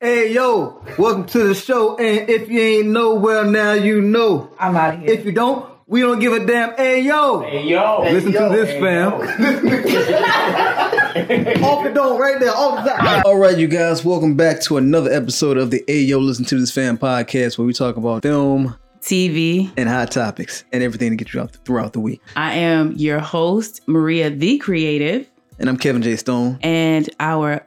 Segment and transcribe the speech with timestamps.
[0.00, 1.96] Hey yo, welcome to the show.
[1.96, 4.50] And if you ain't know, well now you know.
[4.58, 5.10] I'm out of here.
[5.10, 6.74] If you don't, we don't give a damn.
[6.76, 8.00] Hey yo, Hey yo.
[8.02, 9.12] listen to this, fam.
[11.62, 13.24] off the dome, right there, off the top.
[13.24, 16.58] All right, you guys, welcome back to another episode of the Hey Yo, listen to
[16.58, 19.70] this, fam podcast, where we talk about film TV.
[19.76, 22.20] and hot topics and everything to get you out throughout the week.
[22.34, 26.16] I am your host, Maria the Creative, And I'm Kevin J.
[26.16, 26.58] Stone.
[26.62, 27.62] and our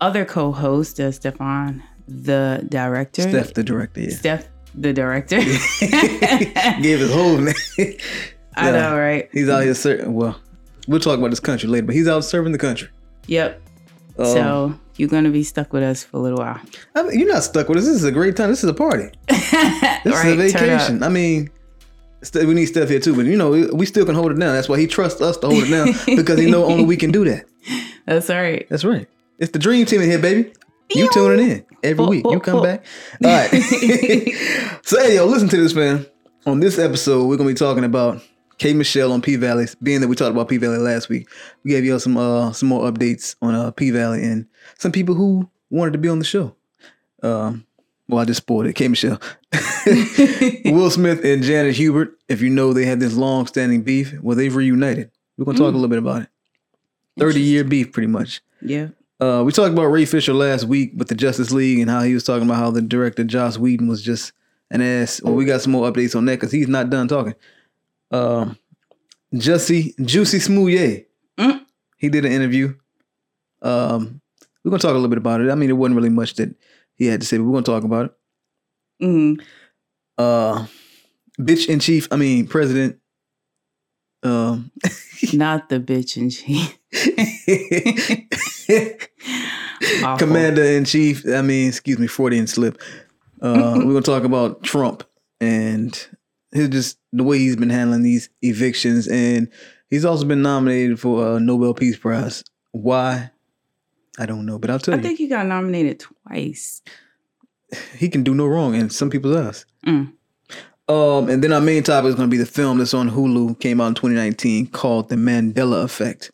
[0.00, 3.22] other co-host, uh, Stefan, the director.
[3.22, 4.10] Steph, the director, yeah.
[4.16, 5.36] Steph, the director.
[6.82, 7.54] Gave his whole name.
[8.56, 9.28] I know, right?
[9.32, 10.12] He's out here serving.
[10.14, 10.38] Well,
[10.86, 12.88] we'll talk about this country later, but he's out serving the country.
[13.26, 13.60] Yep.
[14.18, 16.60] Um, so you're gonna be stuck with us for a little while.
[16.94, 17.84] I mean, you're not stuck with us.
[17.84, 18.50] This is a great time.
[18.50, 19.10] This is a party.
[20.04, 20.26] This right?
[20.38, 21.02] is a vacation.
[21.02, 21.50] I mean,
[22.34, 24.54] we need Steph here too, but you know, we- we still can hold it down.
[24.54, 27.10] That's why he trusts us to hold it down because he know only we can
[27.10, 27.44] do that.
[28.06, 28.66] That's right.
[28.70, 29.08] That's right.
[29.38, 30.52] It's the dream team in here, baby.
[30.94, 32.24] You tuning in every week.
[32.28, 32.84] You come back.
[33.24, 33.50] All right.
[34.82, 36.06] so, hey, yo, listen to this, man.
[36.46, 38.22] On this episode, we're gonna be talking about
[38.58, 39.66] K Michelle on P Valley.
[39.82, 41.28] Being that we talked about P Valley last week,
[41.62, 44.46] we gave y'all some uh some more updates on uh P Valley and
[44.78, 46.56] some people who wanted to be on the show.
[47.22, 47.66] Um,
[48.08, 48.72] well, I just spoiled it.
[48.72, 49.20] K Michelle,
[50.64, 52.18] Will Smith and Janet Hubert.
[52.28, 54.14] If you know, they had this long-standing beef.
[54.20, 55.10] Well, they've reunited.
[55.36, 56.28] We're gonna talk a little bit about it.
[57.18, 58.40] Thirty-year beef, pretty much.
[58.62, 58.88] Yeah.
[59.20, 62.14] Uh, we talked about Ray Fisher last week with the Justice League and how he
[62.14, 64.32] was talking about how the director Joss Whedon was just
[64.70, 65.20] an ass.
[65.22, 67.34] Well, we got some more updates on that because he's not done talking.
[68.12, 68.56] Um,
[69.34, 71.64] Jussie Juicy Smollett, Mm.
[71.96, 72.74] he did an interview.
[73.60, 74.20] Um,
[74.64, 75.50] we're gonna talk a little bit about it.
[75.50, 76.54] I mean, it wasn't really much that
[76.94, 78.12] he had to say, but we're gonna talk about it.
[79.04, 79.34] hmm
[80.16, 80.66] Uh,
[81.40, 82.06] bitch in chief.
[82.12, 82.98] I mean, president.
[84.22, 84.70] Um,
[85.32, 86.68] Not the bitch in she.
[90.02, 90.26] Awful.
[90.26, 91.24] Commander in chief.
[91.28, 92.80] I mean, excuse me, Freudian slip.
[93.40, 95.04] Uh, we're gonna talk about Trump
[95.40, 96.08] and
[96.52, 99.48] his just the way he's been handling these evictions, and
[99.90, 102.44] he's also been nominated for a Nobel Peace Prize.
[102.72, 103.30] Why?
[104.18, 106.82] I don't know, but I'll tell I you, I think he got nominated twice.
[107.96, 109.66] he can do no wrong in some people's eyes.
[109.86, 110.12] Mm.
[110.88, 113.60] Um, and then our main topic is going to be the film that's on Hulu,
[113.60, 116.30] came out in 2019, called The Mandela Effect.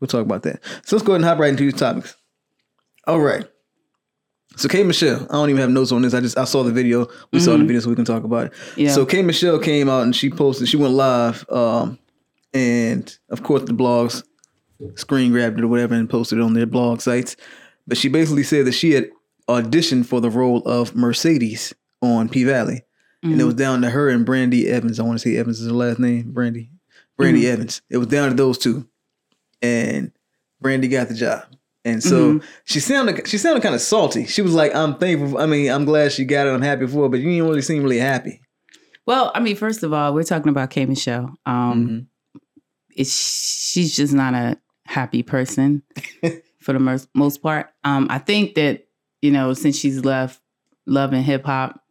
[0.00, 0.62] We'll talk about that.
[0.84, 2.16] So let's go ahead and hop right into these topics.
[3.06, 3.46] All right.
[4.56, 6.14] So K Michelle, I don't even have notes on this.
[6.14, 7.08] I just I saw the video.
[7.32, 7.66] We saw the mm-hmm.
[7.66, 8.52] video, so we can talk about it.
[8.76, 8.90] Yeah.
[8.90, 10.68] So K Michelle came out and she posted.
[10.68, 11.98] She went live, um,
[12.52, 14.22] and of course the blogs
[14.96, 17.36] screen grabbed it or whatever and posted it on their blog sites.
[17.86, 19.10] But she basically said that she had
[19.48, 22.82] auditioned for the role of Mercedes on P Valley,
[23.22, 23.46] and it mm.
[23.46, 25.00] was down to her and Brandee Evans.
[25.00, 26.32] I want to say Evans is her last name.
[26.32, 26.70] Brandee,
[27.16, 27.52] Brandee mm-hmm.
[27.54, 27.82] Evans.
[27.88, 28.86] It was down to those two,
[29.62, 30.12] and
[30.60, 31.46] Brandee got the job.
[31.84, 34.26] And so she sounded she sounded kind of salty.
[34.26, 35.38] She was like, "I'm thankful.
[35.38, 36.50] I mean, I'm glad she got it.
[36.50, 38.40] I'm happy for her, but you didn't really seem really happy."
[39.04, 41.34] Well, I mean, first of all, we're talking about K Michelle.
[41.44, 42.06] Um, Mhm.
[42.94, 43.12] it's
[43.72, 45.82] she's just not a happy person
[46.60, 47.70] for the most, most part.
[47.82, 48.86] Um, I think that
[49.20, 50.40] you know since she's left
[50.86, 51.82] Love and Hip Hop,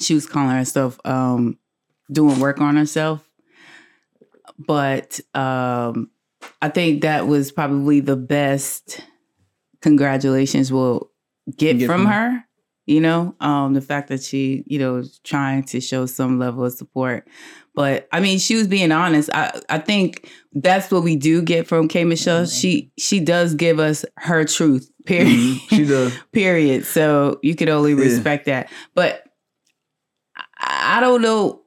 [0.00, 1.56] she was calling herself um,
[2.10, 3.24] doing work on herself.
[4.58, 6.10] But um,
[6.62, 9.00] I think that was probably the best
[9.82, 11.10] congratulations we'll
[11.56, 12.44] get, Get from from her.
[12.86, 16.64] You know, um, the fact that she, you know, is trying to show some level
[16.64, 17.28] of support.
[17.74, 19.28] But I mean, she was being honest.
[19.34, 22.46] I, I think that's what we do get from K Michelle.
[22.46, 24.90] She she does give us her truth.
[25.04, 25.28] Period.
[25.28, 25.68] Mhm.
[25.68, 26.18] She does.
[26.32, 26.86] period.
[26.86, 28.04] So you could only Yeah.
[28.04, 28.72] respect that.
[28.94, 29.22] But
[30.58, 31.60] I, I don't know.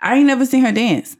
[0.00, 1.16] I ain't never seen her dance.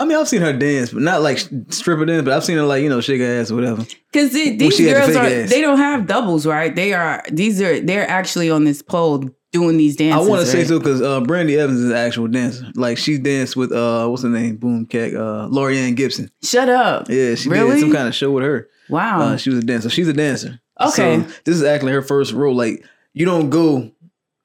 [0.00, 1.38] I mean, I've seen her dance, but not like
[1.70, 2.24] stripper dance.
[2.24, 3.84] But I've seen her like you know shake her ass or whatever.
[4.12, 5.50] Because these she had the girls are ass.
[5.50, 6.74] they don't have doubles, right?
[6.74, 10.26] They are these are they're actually on this pole doing these dances.
[10.26, 12.66] I want to say so because uh, Brandee Evans is an actual dancer.
[12.74, 14.56] Like she danced with uh, what's her name?
[14.56, 16.30] Boom Kat, uh, Laurieann Gibson.
[16.42, 17.08] Shut up.
[17.08, 17.72] Yeah, she Really?
[17.72, 18.68] did some kind of show with her.
[18.88, 19.20] Wow.
[19.20, 19.90] Uh, she was a dancer.
[19.90, 20.60] She's a dancer.
[20.80, 21.22] Okay.
[21.22, 22.54] So this is actually her first role.
[22.54, 22.84] Like
[23.14, 23.90] you don't go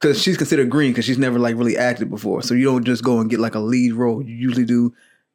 [0.01, 2.42] because she's considered green because she's never like really acted before.
[2.42, 4.22] So you don't just go and get like a lead role.
[4.24, 4.94] You usually do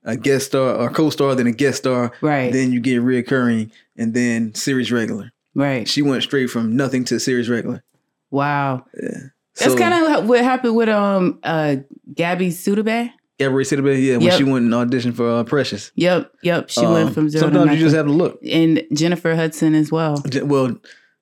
[0.08, 2.52] a guest star or co-star, then a guest star, right.
[2.52, 5.31] then you get reoccurring, and then series regular.
[5.55, 5.87] right.
[5.88, 7.82] She went straight from nothing to series regular.
[8.31, 8.84] Wow.
[9.00, 9.10] Yeah.
[9.56, 11.76] That's So- kind of what happened with um uh
[12.14, 13.10] Gabby Sudabay.
[13.38, 14.38] Gabrielle Sidibe, yeah, when Yep.
[14.38, 15.93] she went and auditioned for uh, Precious.
[15.94, 16.32] Yep.
[16.43, 16.70] Yep.
[16.70, 18.40] She Um, went from zero to Sometimes you just have to look.
[18.44, 20.20] and Jennifer Hudson as well.
[20.43, 20.76] Well,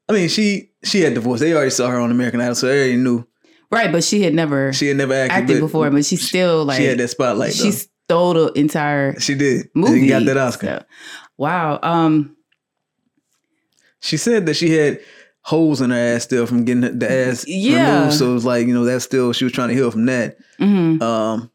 [0.09, 1.41] I mean, she she had divorced.
[1.43, 3.27] They already saw her on American Idol, so they already knew
[3.71, 6.79] Right, but she had never she had never acted, acted before, but she still like
[6.79, 7.53] she had that spotlight.
[7.53, 7.77] she though.
[8.07, 9.69] Stole the entire She did.
[9.75, 10.01] movie.
[10.01, 10.67] And got that Oscar.
[10.81, 10.85] So,
[11.39, 11.79] wow.
[11.83, 12.37] Um
[14.01, 15.01] She said that she had
[15.43, 18.01] holes in her ass still from getting the ass Yeah.
[18.01, 18.15] removed.
[18.15, 20.37] So it was like you know that's still she was trying to heal from that.
[20.59, 21.51] hmm Um,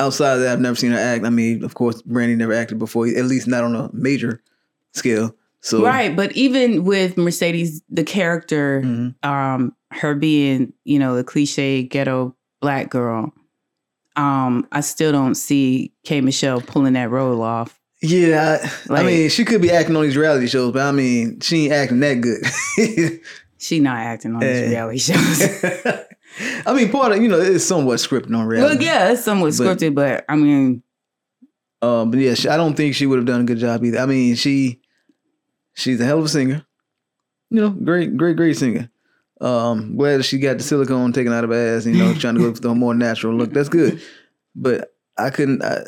[0.00, 1.24] outside of that, I've never seen her act.
[1.24, 4.42] I mean, of course, Brandee never acted before, at least not on a major
[4.92, 5.34] scale.
[5.60, 9.14] So Right, but even with Mercedes, the character, Mhm.
[9.28, 13.32] um, her being, you know, the cliche ghetto black girl,
[14.16, 17.80] um, I still don't see K Michelle pulling that role off.
[18.02, 18.58] Yeah,
[18.90, 21.64] I, I mean, she could be acting on these reality shows, but I mean, she
[21.64, 23.20] ain't acting that good.
[23.56, 25.64] She not acting on these reality shows.
[26.66, 28.74] I mean, part of you know it's somewhat scripted on reality.
[28.76, 30.82] well, yeah, it's somewhat But- scripted, but I mean,
[31.80, 34.00] Um, but yeah, she, I don't think she would have done a good job either.
[34.00, 34.82] I mean, she
[35.72, 36.66] she's a hell of a singer.
[37.48, 38.90] You know, great, great, great singer.
[39.40, 41.86] Um, glad that she got the silicone taken out of her ass.
[41.86, 43.52] You know, trying to go for the more natural look.
[43.52, 44.00] That's good.
[44.54, 45.82] But I couldn't, I,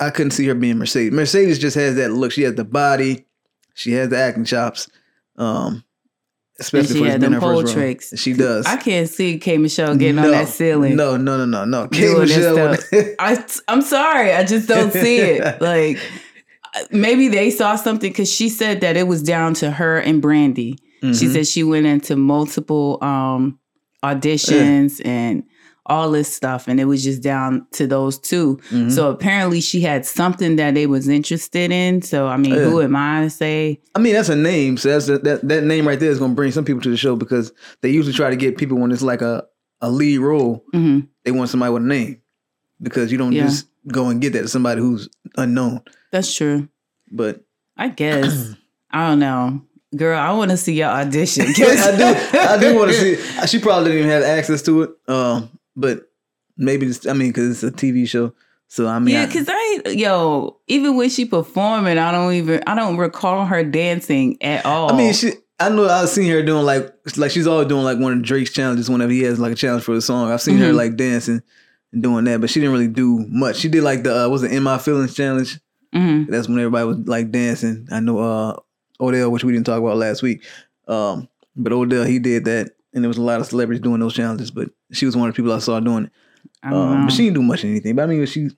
[0.00, 1.12] I couldn't see her being Mercedes.
[1.12, 2.32] Mercedes just has that look.
[2.32, 3.26] She has the body.
[3.74, 4.88] She has the acting chops.
[5.36, 5.84] Um,
[6.60, 7.82] especially she for this had them pole first role.
[7.82, 8.12] tricks.
[8.18, 8.66] She does.
[8.66, 10.96] I can't see K Michelle getting No, on that ceiling.
[10.96, 11.88] No, no, no, no, no.
[11.88, 12.76] K Michelle.
[13.18, 15.42] I, I'm sorry, I just don't see it.
[15.60, 15.98] Like
[16.90, 20.78] maybe they saw something because she said that it was down to her and Brandee.
[21.02, 21.32] She Mhm.
[21.32, 23.58] said she went into multiple um,
[24.04, 25.42] auditions and
[25.86, 28.90] all this stuff, and it was just down to those 2 Mhm.
[28.92, 32.02] So apparently, she had something that they was interested in.
[32.02, 32.64] So I mean, Yeah.
[32.68, 33.80] who am I to say?
[33.96, 34.76] I mean, that's a name.
[34.76, 36.96] So that's that that name right there is going to bring some people to the
[36.96, 39.44] show because they usually try to get people when it's like a
[39.80, 40.64] a lead role.
[40.72, 42.18] hmm They want somebody with a name
[42.80, 43.46] because you don't Yeah.
[43.46, 45.80] just go and get that to somebody who's unknown.
[46.12, 46.68] That's true.
[47.10, 47.44] But
[47.76, 48.54] I guess
[48.92, 49.62] I don't know,
[49.96, 50.18] girl.
[50.18, 51.46] I want to see your audition.
[51.48, 53.46] I do I do want to see.
[53.46, 54.90] She probably didn't even have access to it.
[55.08, 56.10] Um, but
[56.56, 58.32] maybe just, I mean because it's a TV show.
[58.68, 62.74] So I mean, yeah, because I yo, even when she performing, I don't even I
[62.74, 64.92] don't recall her dancing at all.
[64.92, 65.32] I mean, she.
[65.60, 68.50] I know I've seen her doing like like she's always doing like one of Drake's
[68.50, 70.32] challenges whenever he has like a challenge for the song.
[70.32, 70.74] I've seen her Mhm.
[70.74, 71.40] like dancing
[71.92, 73.58] and doing that, but she didn't really do much.
[73.58, 75.60] She did like the uh, was it In My Feelings challenge?
[75.92, 77.86] hmm That's when everybody was like dancing.
[77.92, 78.56] I know uh
[79.02, 80.44] Odell, which we didn't talk about last week.
[80.88, 84.14] Um, but Odell he did that, and there was a lot of celebrities doing those
[84.14, 84.50] challenges.
[84.50, 86.12] But she was one of the people I saw doing it.
[86.62, 87.06] I don't Um, know.
[87.06, 87.96] but she didn't do much of anything.
[87.96, 88.50] But I mean, she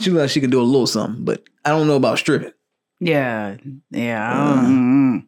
[0.00, 1.24] she looked like she could do a little something.
[1.24, 2.52] But I don't know about stripping.
[3.00, 3.56] yeah,
[3.90, 4.62] yeah.
[4.66, 5.20] Uh.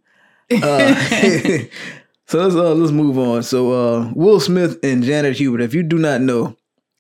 [0.51, 0.95] Uh,
[2.27, 3.43] so let's uh, let's move on.
[3.43, 5.61] So uh, Will Smith and Janet Hubert.
[5.61, 6.57] If you do not know,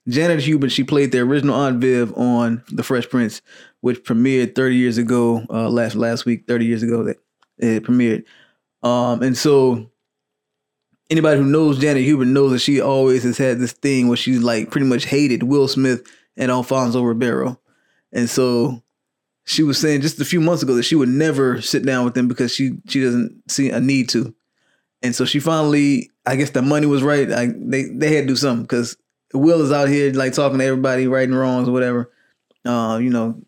[0.06, 3.41] Janet Hubert, she played the original Aunt Viv on The Fresh Prince,
[3.81, 5.45] which premiered 30 years ago.
[5.50, 7.17] Uh, last last week, 30 years ago that
[7.58, 8.25] it premiered.
[8.82, 9.90] Um, and so
[11.10, 14.43] anybody who knows Janet Hubert knows that she always has had this thing where she's
[14.43, 16.06] like pretty much hated Will Smith
[16.37, 17.58] and Alfonso Ribeiro,
[18.12, 18.82] and so
[19.44, 22.14] she was saying just a few months ago that she would never sit down with
[22.14, 24.34] them because she she doesn't see a need to,
[25.02, 27.31] and so she finally, I guess the money was right.
[27.32, 28.96] I, they they had to do something because
[29.34, 32.12] Will is out here like talking to everybody, righting wrongs or whatever.
[32.64, 33.40] Uh, you know,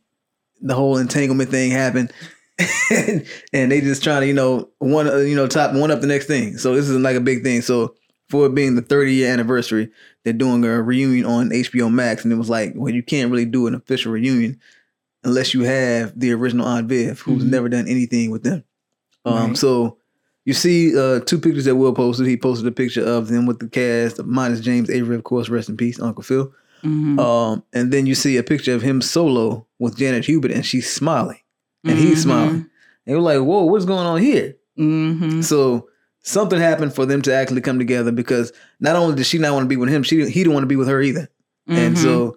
[0.60, 2.12] the whole entanglement thing happened,
[3.52, 6.06] and they just trying to you know one uh, you know top one up the
[6.06, 6.58] next thing.
[6.58, 7.62] So this is like a big thing.
[7.62, 7.94] So
[8.28, 9.90] for it being the 30 year anniversary,
[10.24, 13.44] they're doing a reunion on HBO Max, and it was like, well, you can't really
[13.46, 14.58] do an official reunion
[15.24, 17.48] unless you have the original Aunt Viv, who's Mhm.
[17.50, 18.64] never done anything with them.
[19.26, 19.56] Um, Right.
[19.58, 19.98] so
[20.46, 22.26] you see uh, two pictures that Will posted.
[22.26, 25.68] He posted a picture of them with the cast, minus James Avery, of course, rest
[25.68, 26.52] in peace, Uncle Phil.
[26.84, 27.18] Mhm.
[27.20, 30.88] Um, and then you see a picture of him solo with Janet Hubert, and she's
[30.88, 31.39] smiling,
[31.84, 32.22] and he's Mhm.
[32.22, 32.54] smiling.
[32.54, 32.66] And
[33.06, 34.54] you're like, whoa, what's going on here?
[34.78, 35.42] Mhm.
[35.44, 35.88] So
[36.22, 39.64] something happened for them to actually come together because not only did she not want
[39.64, 41.28] to be with him, she he didn't want to be with her either.
[41.66, 42.02] And Mhm.
[42.02, 42.36] so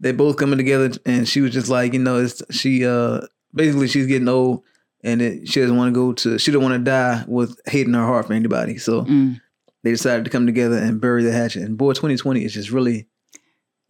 [0.00, 3.20] they both coming together, and she was just like, you know, it's she uh
[3.54, 4.62] basically she's getting old,
[5.04, 7.86] and it, she doesn't want to go to she don't want to die with hate
[7.86, 8.78] in her heart for anybody.
[8.78, 9.40] So Mm.
[9.84, 11.62] they decided to come together and bury the hatchet.
[11.62, 13.06] And boy, 2020 is just really.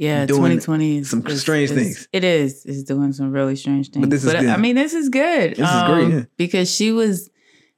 [0.00, 2.08] Yeah, 2020 is some is- strange is- things.
[2.12, 2.64] It is.
[2.64, 4.08] It's doing some really strange things.
[4.08, 4.58] this is I good.
[4.60, 5.50] mean, this is good.
[5.56, 6.24] This is great, um, yeah.
[6.38, 7.28] because she was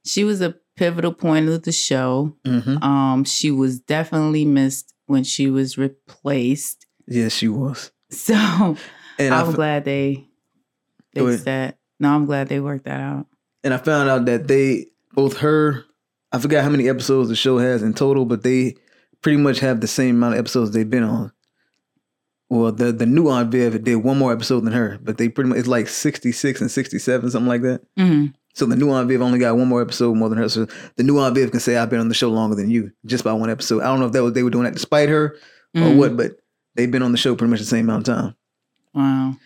[0.04, 2.36] she was a pivotal point of the show.
[2.46, 6.86] hmm Um, she was definitely missed when she was replaced.
[7.08, 7.90] Yes, she was.
[8.10, 8.34] So
[9.18, 10.28] And I, I'm f- glad they
[11.14, 11.78] fixed that.
[11.98, 13.26] No, I'm glad they worked that out.
[13.64, 15.84] and I found out that they both her.
[16.30, 18.76] I forgot how many episodes the show has in total, but they
[19.22, 21.32] pretty much have the same amount of episodes they've been on.
[22.52, 25.48] Well, the the new Aunt Viv did one more episode than her, but they pretty
[25.48, 27.80] much it's like sixty six and sixty seven, something like that.
[27.96, 30.48] hmm So the new Aunt Viv only got one more episode more than her.
[30.48, 30.66] So
[30.96, 33.24] the new Aunt Viv can say I've been on the show longer than you just
[33.24, 33.80] by one episode.
[33.82, 35.36] I don't know if that was they were doing that to spite her
[35.74, 35.96] or Mhm.
[35.96, 36.32] what, but
[36.74, 38.34] they've been on the show pretty much the same amount of time.
[38.94, 39.36] Wow.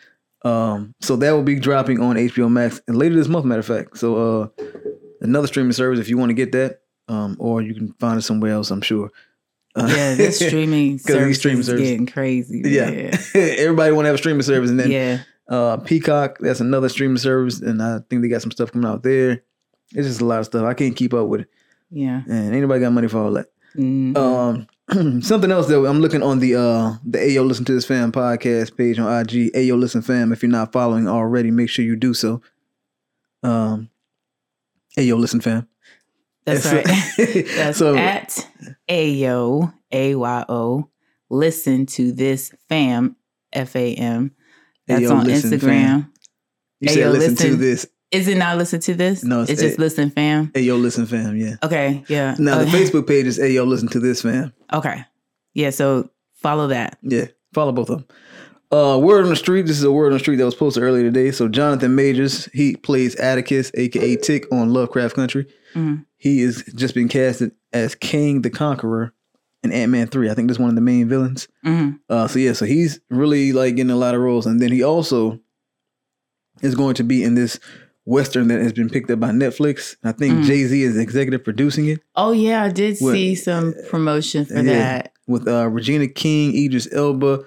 [0.44, 3.66] Um, so that will be dropping on HBO Max and later this month, matter of
[3.66, 3.98] fact.
[3.98, 4.48] So uh,
[5.20, 6.80] another streaming service if you want to get that.
[7.08, 8.72] um, or you can find it somewhere else.
[8.72, 9.12] I'm sure.
[9.76, 12.62] Yeah, this streaming service streaming is getting crazy.
[12.64, 13.18] yeah, Yeah.
[13.34, 15.18] everybody want to have a streaming service, and then yeah.
[15.48, 16.38] uh, Peacock.
[16.40, 19.42] That's another streaming service, and I think they got some stuff coming out there.
[19.92, 20.64] It's just a lot of stuff.
[20.64, 21.48] I can't keep up with it,
[21.90, 22.22] Yeah.
[22.28, 23.46] and anybody got money for all that.
[23.76, 24.16] Mhm.
[24.16, 28.10] Um, something else though, I'm looking on the uh the Ayo Listen to This Fam
[28.12, 29.52] podcast page on IG.
[29.54, 30.32] Ayo Listen Fam.
[30.32, 32.40] If you're not following already, make sure you do so.
[33.42, 33.90] Um,
[34.98, 35.68] Ayo Listen Fam.
[36.46, 37.46] That's so- right.
[37.56, 38.48] That's so at
[38.88, 40.88] Ayo, A Y O.
[41.28, 43.16] Listen to this fam,
[43.52, 44.32] F A M.
[44.86, 45.60] That's Ayo on Listen Instagram.
[45.60, 46.12] Fam.
[46.80, 47.86] you said Ayo listen, to this.
[48.12, 49.24] Is it not listen to this?
[49.24, 50.48] No, it's it's, just listen fam.
[50.48, 51.36] Ayo Listen Fam.
[51.36, 51.56] Yeah.
[51.64, 52.36] Okay, yeah.
[52.38, 54.52] Now the Uh, Facebook page is Ayo Listen to This Fam.
[54.72, 55.04] Okay.
[55.54, 56.98] Yeah, so follow that.
[57.02, 58.06] Yeah, follow both of them.
[58.70, 59.66] Uh, word on the street.
[59.66, 61.30] This is a word on the street that was posted earlier today.
[61.32, 65.46] So Jonathan Majors, he plays Atticus, aka Tick, on Lovecraft Country.
[65.76, 66.04] Mhm.
[66.16, 69.12] He is just been casted as Kang the Conqueror
[69.62, 70.30] in Ant Man Three.
[70.30, 71.48] I think that's one of the main villains.
[71.62, 74.72] hmm Uh, so yeah, so he's really like getting a lot of roles, and then
[74.72, 75.38] he also
[76.62, 77.58] is going to be in this
[78.06, 79.96] western that has been picked up by Netflix.
[80.04, 80.44] I think Mhm.
[80.44, 84.54] Jay Z is executive producing it Oh yeah, I did What- see some promotion for
[84.54, 84.62] Yeah.
[84.62, 85.12] that.
[85.28, 87.40] with uh, Regina King, Idris Elba,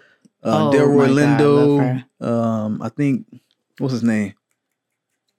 [0.43, 2.03] uh, Oh, Delroy my God, Lindo.
[2.19, 3.25] love Um, I think
[3.77, 4.33] what's his name?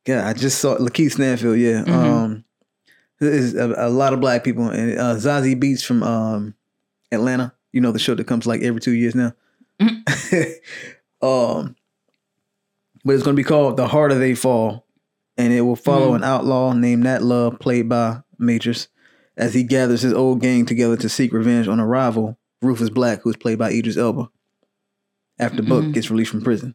[0.09, 1.59] Yeah, I just saw Lakeith Stanfield.
[1.59, 1.89] Yeah, Mhm.
[1.93, 2.45] um,
[3.21, 6.55] there's a, a lot of black people, and uh, Zazie Beetz from um,
[7.13, 7.53] Atlanta.
[7.73, 9.33] You know the show that comes like every two years now.
[11.23, 11.77] um,
[13.05, 14.87] but it's going to be called "The Harder They Fall,"
[15.37, 16.17] and it will follow Mhm.
[16.17, 18.89] an outlaw named Nat Love, played by Majors,
[19.37, 23.21] as he gathers his old gang together to seek revenge on a rival, Rufus Buck,
[23.23, 24.29] who's played by Idris Elba.
[25.39, 25.95] After Buck Mhm.
[25.95, 26.75] gets released from prison.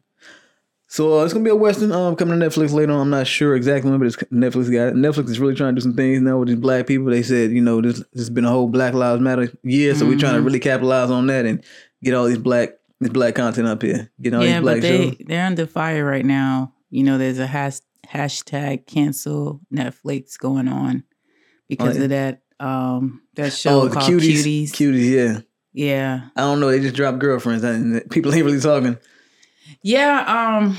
[0.88, 3.00] So uh, it's gonna be a western um, coming to Netflix later on.
[3.00, 4.94] I'm not sure exactly when, but it's Netflix got it.
[4.94, 7.06] Netflix is really trying to do some things now with these black people.
[7.10, 10.06] They said, you know, this, this has been a whole Black Lives Matter year, so
[10.06, 10.44] we're trying to Mhm.
[10.46, 11.62] really capitalize on that and
[12.04, 14.10] get all these black this black content up here.
[14.22, 15.16] Get all yeah, these black but they shows.
[15.26, 16.72] they're under fire right now.
[16.88, 21.02] You know, there's a has, hashtag cancel Netflix going on
[21.68, 22.04] because yeah.
[22.04, 24.70] of that um that show Oh, the called cuties, Cuties.
[24.70, 25.40] cuties, yeah.
[25.74, 26.70] Yeah, I don't know.
[26.70, 28.96] They just dropped girlfriends, and people ain't really talking.
[29.86, 30.24] Yeah.
[30.58, 30.76] Um,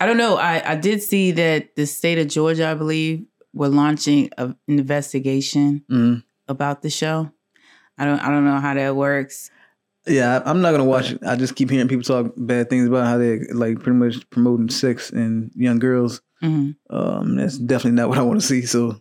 [0.00, 0.36] I don't know.
[0.36, 5.84] I I did see that the state of Georgia, I believe, were launching an investigation
[5.90, 6.24] Mm.
[6.48, 7.30] about the show.
[7.96, 9.50] I don't I don't know how that works.
[10.06, 11.22] Yeah, I'm not gonna watch it.
[11.24, 14.68] I just keep hearing people talk bad things about how they like pretty much promoting
[14.68, 16.20] sex and young girls.
[16.42, 18.66] hmm Um, that's definitely not what I want to see.
[18.66, 19.00] So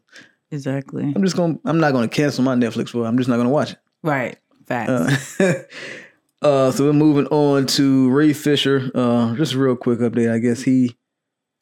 [0.52, 1.12] Exactly.
[1.16, 1.58] I'm just gonna.
[1.66, 3.04] I'm not gonna cancel my Netflix for.
[3.04, 3.08] it.
[3.08, 3.80] I'm just not gonna watch it.
[4.04, 4.38] Right.
[4.68, 5.40] Facts.
[5.42, 5.64] Uh,
[6.44, 8.92] uh, so we're moving on to Ray Fisher.
[8.94, 10.32] Uh, just a real quick update.
[10.32, 10.96] I guess he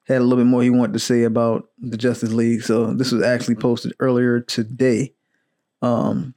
[0.08, 2.64] had a little bit more he wanted to say about the Justice League.
[2.64, 5.14] So this was actually posted earlier today.
[5.82, 6.34] Um,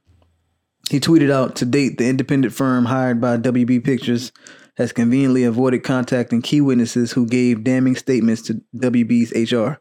[0.89, 4.31] he tweeted out to date the independent firm hired by WB Pictures
[4.77, 9.79] has conveniently avoided contacting key witnesses who gave damning statements to WB's HR.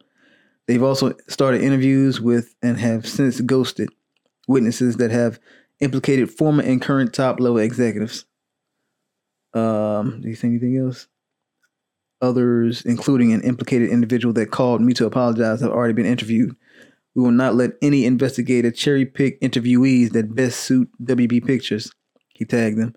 [0.67, 3.91] They've also started interviews with and have since ghosted
[4.49, 5.39] witnesses that have
[5.81, 8.25] implicated former and current top level executives.
[9.55, 11.07] Um, do you say anything else?
[12.21, 16.57] Others, including an implicated individual that called me to apologize, have already been interviewed.
[17.15, 21.93] We will not let any investigator cherry pick interviewees that best suit WB Pictures.
[22.35, 22.95] He tagged them.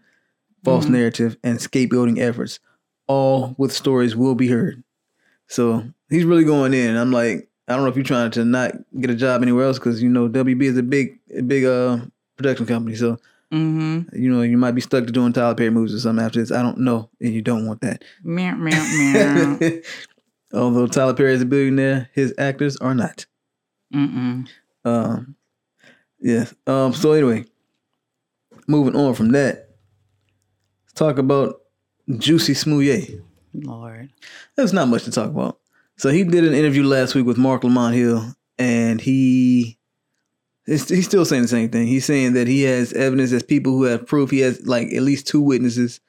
[0.64, 0.92] False Mhm.
[0.92, 2.60] narrative and scapegoating efforts.
[3.08, 4.84] All with stories will be heard.
[5.48, 6.96] So he's really going in.
[6.96, 9.78] I'm like, I don't know if you're trying to not get a job anywhere else
[9.78, 12.00] because you know WB is a big, big uh
[12.38, 12.96] production company.
[12.96, 13.18] So
[13.54, 14.16] mm-hmm.
[14.16, 16.52] you know you might be stuck to doing Tyler Perry movies or something after this.
[16.52, 18.04] I don't know, and you don't want that.
[18.24, 19.72] Meow meow meow.
[20.54, 23.26] Although Tyler Perry is a billionaire, his actors are not.
[23.94, 24.48] Mm-mm.
[24.86, 25.36] Um,
[26.20, 26.54] yes.
[26.66, 26.94] Um.
[26.94, 27.46] So anyway,
[28.68, 29.70] moving on from that,
[30.84, 31.62] let's talk about
[32.18, 33.22] Juicy Smollett.
[33.54, 34.12] Lord.
[34.56, 35.60] There's not much to talk about.
[35.98, 39.77] So he did an interview last week with Marc Lamont Hill, and he
[40.68, 41.88] he's, still saying the same thing.
[41.88, 44.30] He's saying that he has evidence as people who have proof.
[44.30, 46.00] He has like at least two witnesses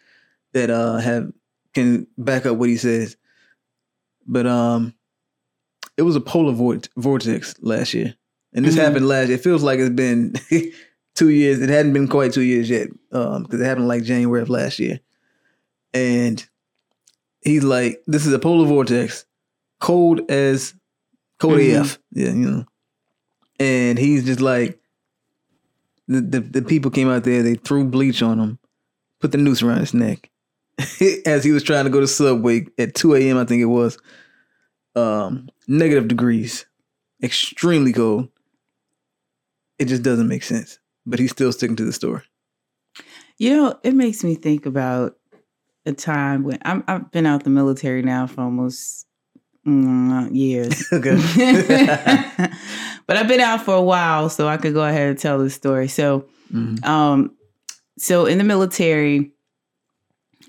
[0.52, 1.32] that uh have
[1.74, 3.16] can back up what he says.
[4.26, 4.94] But um,
[5.96, 8.14] it was a polar vort- vortex last year,
[8.52, 8.78] and this Mhm.
[8.78, 9.28] happened last.
[9.28, 9.38] Year.
[9.38, 10.34] It feels like it's been
[11.14, 11.60] two years.
[11.62, 14.78] It hadn't been quite two years yet, um, because it happened like January of last
[14.78, 15.00] year,
[15.94, 16.44] and
[17.42, 19.24] he's like, "This is a polar vortex,
[19.80, 20.74] cold as
[21.40, 21.80] cold Mhm.
[21.80, 22.64] AF." Yeah, you know.
[23.58, 24.80] And he's just like,
[26.06, 27.42] the, the the people came out there.
[27.42, 28.58] They threw bleach on him,
[29.20, 30.30] put the noose around his neck,
[31.26, 33.36] as he was trying to go to Subway at two a.m.
[33.36, 33.98] I think it was.
[34.96, 36.66] Um, negative degrees,
[37.22, 38.28] extremely cold.
[39.78, 40.78] it just doesn't make sense.
[41.06, 42.22] But he's still sticking to the story.
[43.38, 45.16] You know, it makes me think about
[45.86, 49.06] a time when I'm, I've been out the military now for almost
[49.66, 50.86] mm, years.
[50.92, 51.16] Okay.
[53.08, 55.54] but I've been out for a while, so I could go ahead and tell this
[55.54, 55.88] story.
[55.88, 56.84] So, Mhm.
[56.86, 57.32] um,
[57.98, 59.32] so in the military,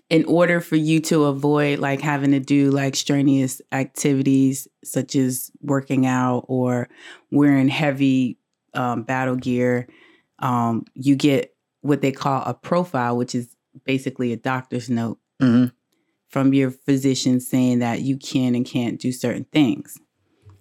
[0.09, 5.51] in order for you to avoid like having to do like strenuous activities such as
[5.61, 6.87] working out or
[7.31, 8.37] wearing heavy
[8.75, 9.87] um, battle gear,
[10.39, 15.71] um, you get what they call a profile, which is basically a doctor's note Mhm.
[16.27, 19.97] from your physician saying that you can and can't do certain things.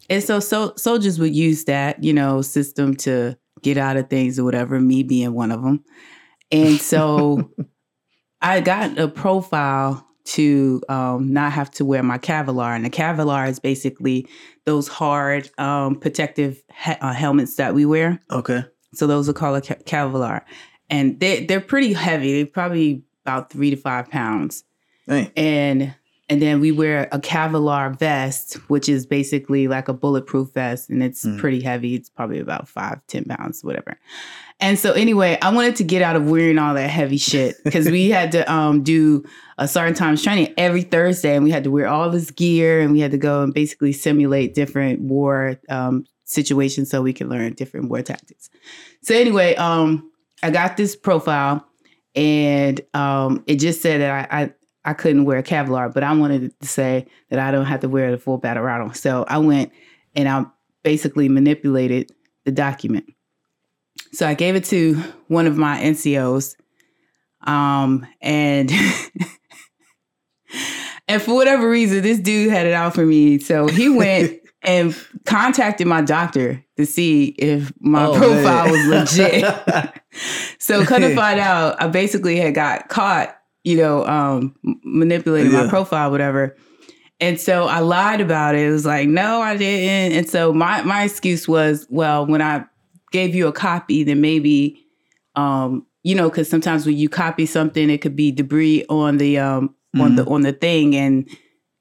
[0.09, 4.38] And so, so soldiers would use that, you know, system to get out of things
[4.38, 5.85] or whatever, me being one of them.
[6.50, 7.50] And so
[8.41, 12.77] I got a profile to um, not have to wear my Kevlar.
[12.77, 14.29] And the Kevlar is basically
[14.67, 18.21] those hard um, protective he- uh, helmets that we wear.
[18.31, 18.65] Okay.
[18.95, 20.43] So those are called a Ke- Kevlar.
[20.91, 22.35] And they, they're pretty heavy.
[22.35, 24.65] They're probably about three to five pounds
[25.07, 25.31] Dang.
[25.37, 25.95] and
[26.30, 31.02] and then we wear a Kevlar vest, which is basically like a bulletproof vest, and
[31.02, 31.38] it's Mm.
[31.38, 31.94] pretty heavy.
[31.94, 33.97] It's probably about five, ten pounds, whatever.
[34.61, 37.88] And so anyway, I wanted to get out of wearing all that heavy shit because
[37.88, 39.25] we had to um, do
[39.56, 42.92] a certain times training every Thursday, and we had to wear all this gear, and
[42.92, 47.52] we had to go and basically simulate different war um, situations so we can learn
[47.54, 48.50] different war tactics.
[49.02, 50.11] So anyway, um,
[50.42, 51.64] I got this profile,
[52.14, 54.52] and um, it just said that I, I
[54.88, 58.11] I couldn't wear Kevlar, but I wanted to say that I don't have to wear
[58.11, 58.92] the full battle rattle.
[58.95, 59.71] So I went
[60.14, 60.47] and I
[60.83, 62.11] basically manipulated
[62.45, 63.04] the document.
[64.12, 64.95] So I gave it to
[65.26, 66.57] one of my NCOs,
[67.42, 68.71] um, and
[71.09, 73.38] and for whatever reason, this dude had it out for me.
[73.38, 78.73] So he went and contacted my doctor to see if my Oh, profile man.
[78.73, 78.87] was
[79.18, 79.95] legit.
[80.59, 83.38] So come to find out, I basically had got caught,
[83.68, 86.57] you know, um, m- manipulating my profile, whatever.
[87.20, 88.62] And so I lied about it.
[88.62, 90.16] It was like, no, I didn't.
[90.16, 92.64] And so my my excuse was, well, when I
[93.12, 94.83] gave you a copy, then maybe,
[95.35, 99.37] um, you know, because sometimes when you copy something, it could be debris on the
[99.38, 101.28] um on the on the thing, and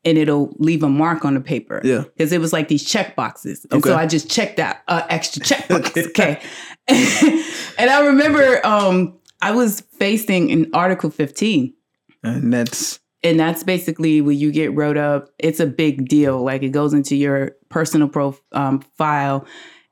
[0.03, 2.03] and it'll leave a mark on the paper yeah.
[2.17, 3.65] because it was like these check boxes.
[3.71, 3.89] And Okay.
[3.89, 5.95] so I just checked that uh, extra check box.
[5.95, 6.07] Okay.
[6.09, 6.41] okay.
[7.77, 11.73] and I remember um, I was facing an Article 15.
[12.35, 15.29] And that's And that's basically when you get wrote up.
[15.39, 16.43] It's a big deal.
[16.43, 19.45] Like it goes into your personal profile um, file,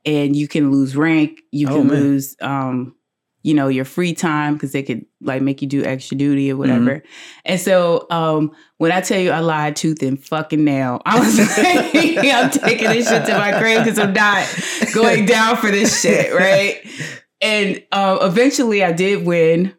[0.06, 1.41] and you can lose rank.
[1.52, 2.00] You Oh, can man.
[2.00, 2.95] lose, um,
[3.41, 6.58] you know, your free time because they could like make you do extra duty or
[6.58, 6.95] whatever.
[6.95, 7.08] Mm-hmm.
[7.45, 11.38] And so um, when I tell you I lied tooth and fucking nail, I was
[11.58, 14.48] like, I'm taking this shit to my grave because I'm not
[14.95, 16.80] going down for this shit, right?
[17.41, 19.76] And um, eventually I did win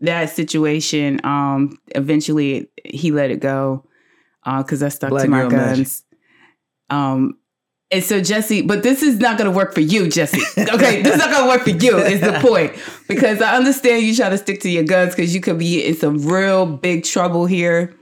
[0.00, 1.20] that situation.
[1.24, 3.84] Um, eventually he let it go
[4.44, 5.76] because I stuck Black to my magic.
[5.76, 6.04] guns.
[6.90, 7.38] Um,
[7.90, 10.40] and so Jesse, but this is not going to work for you, Jesse.
[10.60, 11.98] Okay, this is not going to work for you.
[11.98, 12.72] Is the point
[13.08, 15.96] because I understand you try to stick to your guns because you could be in
[15.96, 17.94] some real big trouble here,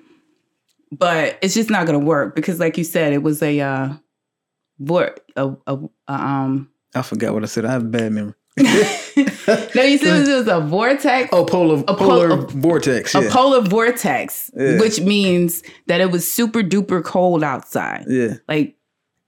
[0.90, 3.92] but it's just not going to work because, like you said, it was a uh,
[4.78, 5.78] vor- a, a,
[6.08, 6.70] a um.
[6.94, 7.66] I forgot what I said.
[7.66, 8.34] I have a bad memory.
[8.56, 8.64] No,
[9.82, 11.28] you said it was, it was a vortex.
[11.32, 13.14] Oh, polar A pol- polar a- vortex.
[13.14, 13.30] a Yeah.
[13.32, 14.78] polar vortex, Yeah.
[14.80, 18.04] which means that it was super duper cold outside.
[18.08, 18.34] yeah.
[18.48, 18.76] Like,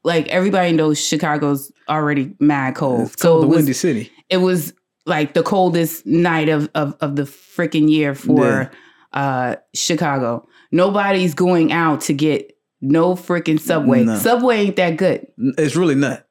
[0.05, 3.09] like everybody knows Chicago's already mad cold.
[3.13, 4.13] It's so the it was, Windy City.
[4.31, 4.73] it was
[5.07, 8.71] like the coldest night of of, of the freaking year for
[9.13, 10.47] uh Chicago.
[10.71, 14.05] Nobody's going out to get no freaking subway.
[14.05, 14.17] No.
[14.19, 15.27] Subway ain't that good.
[15.59, 16.25] It's really not.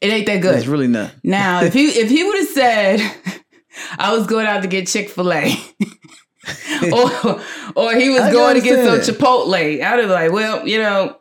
[0.00, 0.56] It ain't that good.
[0.56, 1.12] It's really not.
[1.22, 3.12] Now, if he if he would have said
[3.98, 5.52] I was going out to get Chick Fil A,
[6.92, 7.40] or
[7.74, 11.16] or he was I going to get some Chipotle, I'd have like, well, you know,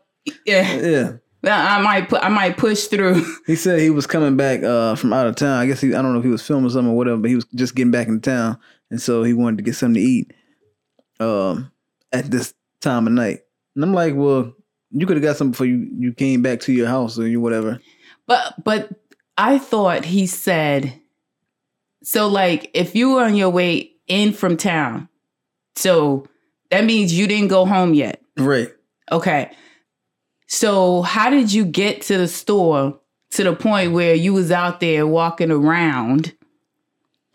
[0.46, 1.18] yeah, Yeah.
[1.48, 3.24] I might put I might push through.
[3.46, 5.60] He said he was coming back uh, from out of town.
[5.60, 7.36] I guess he I don't know if he was filming something or whatever, but he
[7.36, 8.58] was just getting back in town,
[8.90, 10.34] and so he wanted to get something to eat
[11.20, 11.72] um,
[12.12, 13.42] at this time of night.
[13.76, 14.54] And I'm like, well,
[14.92, 17.42] you could have got something before you, you came back to your house or you
[17.42, 17.80] whatever.
[18.28, 18.90] But but
[19.38, 21.00] I thought he said
[22.04, 25.10] so like if you were on your way in from town,
[25.76, 26.26] so
[26.70, 28.22] that means you didn't go home yet.
[28.38, 28.70] Right.
[29.12, 29.52] Okay.
[30.48, 33.00] So how did you get to the store
[33.32, 36.34] to the point where you was out there walking around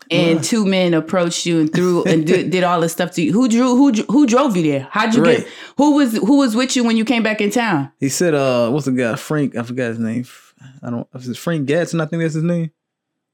[0.09, 3.33] and two men approached you and threw and did, did all this stuff to you?
[3.33, 4.87] Who drew who who drove you there?
[4.91, 5.37] How'd you Right.
[5.39, 7.91] get who was who was with you when you came back in town?
[7.99, 9.15] He said, uh, what's the guy?
[9.15, 10.25] Frank, I forgot his name.
[10.81, 12.01] I don't, is it Frank Gatson?
[12.01, 12.71] I think that's his name.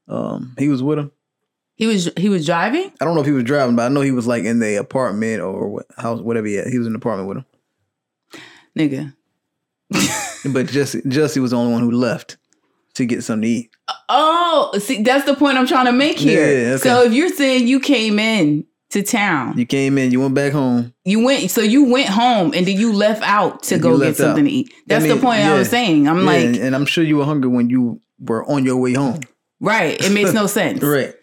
[0.06, 1.12] Um, he was with him.
[1.76, 2.90] He was he was driving.
[3.00, 4.76] I don't know if he was driving, but I know he was like in the
[4.76, 6.46] apartment or what house, whatever.
[6.48, 6.66] He had.
[6.66, 7.44] He was in the apartment with him.
[8.76, 9.14] Nigga.
[10.52, 12.36] But Jesse, Jesse was the only one who left
[12.94, 13.70] to get something to eat.
[14.08, 16.46] Oh, see, that's the point I'm trying to make here.
[16.46, 16.88] Yeah, okay.
[16.88, 20.52] So if you're saying you came in to town, You came in, you went back
[20.52, 20.94] home.
[21.04, 24.16] you went, so you went home and then you left out to You go get
[24.16, 24.48] something out.
[24.48, 24.72] to eat.
[24.86, 26.08] That's mean, the point I was saying.
[26.08, 28.76] I'm Yeah, like, and, and I'm sure you were hungry when you were on your
[28.78, 29.20] way home.
[29.60, 30.00] right?
[30.02, 30.82] It makes no sense.
[30.82, 31.14] Right.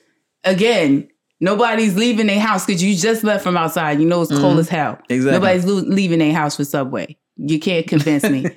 [0.43, 1.07] Again,
[1.39, 3.99] nobody's leaving their house because you just left from outside.
[3.99, 4.59] You know it's cold Mhm.
[4.59, 4.99] as hell.
[5.09, 5.31] Exactly.
[5.31, 7.17] Nobody's leaving their house for Subway.
[7.37, 8.45] You can't convince me.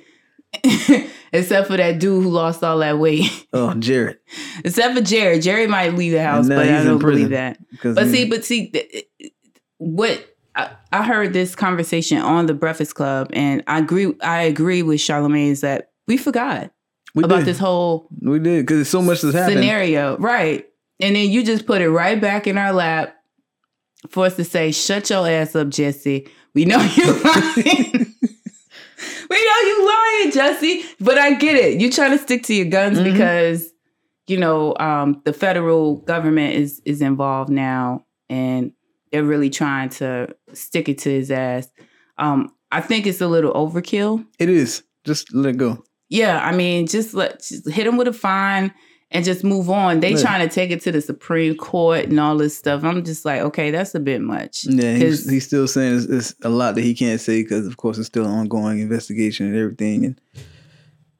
[1.31, 3.25] Except for that dude who lost all that weight.
[3.53, 4.19] Oh, Jared.
[4.63, 5.41] Except for Jared.
[5.41, 7.57] Jared might leave the house, but I don't believe that.
[7.83, 8.71] But see, but see,
[9.77, 14.13] what I, I heard this conversation on the Breakfast Club, and I agree.
[14.21, 16.71] I agree with Charlamagne is that we forgot
[17.15, 17.45] we about did.
[17.45, 19.59] this whole We did because so much has happened.
[19.59, 20.67] scenario, right?
[20.99, 23.15] And then you just put it right back in our lap
[24.09, 26.27] for us to say, "Shut your ass up, Jesse.
[26.53, 28.15] We know you lying.
[29.29, 31.79] we know you lying, Jesse." But I get it.
[31.81, 33.03] You're trying to stick to your guns Mhm.
[33.11, 33.69] because
[34.27, 38.71] you know um, the federal government is is involved now, and
[39.11, 41.67] they're really trying to stick it to his ass.
[42.17, 44.25] Um, I think it's a little overkill.
[44.37, 44.83] It is.
[45.05, 45.83] Just let it go.
[46.09, 48.71] Yeah, I mean, just let just hit him with a fine
[49.11, 49.99] and just move on.
[49.99, 50.21] They Yeah.
[50.21, 52.83] trying to take it to the Supreme Court and all this stuff.
[52.83, 54.65] I'm just like, okay, that's a bit much.
[54.65, 57.77] Yeah, he's, he's still saying it's, it's a lot that he can't say because, of
[57.77, 60.05] course, it's still an ongoing investigation and everything.
[60.05, 60.21] And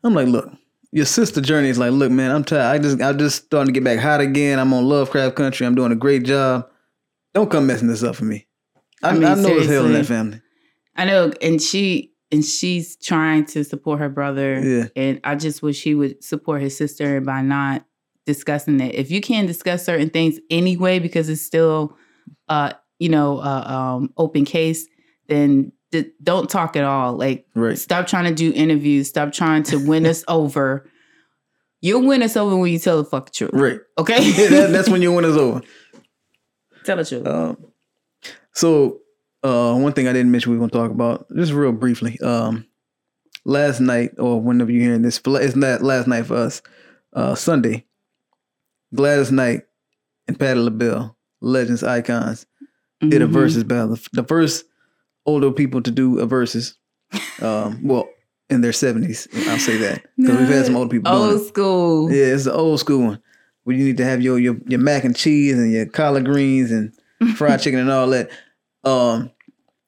[0.03, 0.51] I'm like, look,
[0.91, 2.75] your sister Jurnee is like, look, man, I'm tired.
[2.75, 4.59] I just, I just starting to get back hot again.
[4.59, 5.65] I'm on Lovecraft Country.
[5.65, 6.67] I'm doing a great job.
[7.33, 8.47] Don't come messing this up for me.
[9.03, 10.41] I, I I, mean, know it's hell in that family.
[10.95, 14.59] I know, and she and she's trying to support her brother.
[14.59, 14.85] Yeah.
[14.95, 17.85] And I just wish he would support his sister by not
[18.25, 18.93] discussing it.
[18.95, 21.97] If you can't discuss certain things anyway, because it's still,
[22.47, 23.63] uh, you know, uh,
[23.97, 24.85] um, open case,
[25.27, 27.13] then d- don't talk at all.
[27.13, 27.77] Like, Right.
[27.77, 29.07] Stop trying to do interviews.
[29.07, 30.87] Stop trying to win us over.
[31.81, 33.51] You'll win us over when you tell the fuck truth.
[33.53, 33.79] Right.
[33.97, 34.31] Okay?
[34.49, 35.61] that, that's when you win us over.
[36.83, 37.25] tell the truth.
[37.25, 37.57] Um,
[38.53, 38.99] so
[39.43, 42.19] uh, one thing I didn't mention we were going to talk about just real briefly.
[42.19, 42.65] Um,
[43.45, 46.61] last night or whenever you're hearing this, it's not last night for us.
[47.13, 47.85] Uh, Sunday,
[48.93, 49.63] Gladys Knight
[50.27, 52.45] and Patti LaBelle, legends, icons,
[53.01, 53.31] did a Mhm.
[53.31, 53.97] versus battle.
[54.13, 54.65] The first
[55.25, 56.75] older people to do a versus.
[57.41, 58.07] Um, well,
[58.49, 61.47] in their seventies, I'll say that because we've had some older people Old it.
[61.47, 62.11] school.
[62.11, 63.19] Yeah, it's the old school one
[63.63, 66.71] where you need to have your your, your mac and cheese and your collard greens
[66.71, 66.91] and
[67.35, 68.29] fried chicken and all that.
[68.89, 69.31] Um,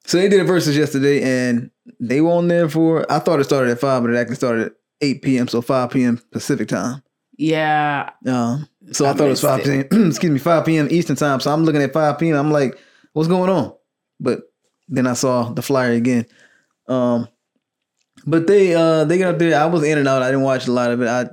[0.04, 3.10] so they did a versus yesterday and they were on there for.
[3.10, 5.48] I thought it started at five, but it actually started at eight p.m.
[5.48, 6.20] So five p.m.
[6.30, 7.02] Pacific time.
[7.36, 8.10] Yeah.
[8.26, 9.80] Um, so I, I thought it was five p.m.
[10.08, 10.88] excuse me, five p.m.
[10.90, 11.40] Eastern time.
[11.40, 12.36] So I'm looking at five p.m.
[12.36, 12.78] I'm like,
[13.12, 13.74] what's going on?
[14.20, 14.42] But
[14.88, 16.26] then I saw the flyer again.
[16.88, 17.28] Um,
[18.26, 19.58] but they uh they got up there.
[19.58, 20.22] I was in and out.
[20.22, 21.08] I didn't watch a lot of it.
[21.08, 21.28] I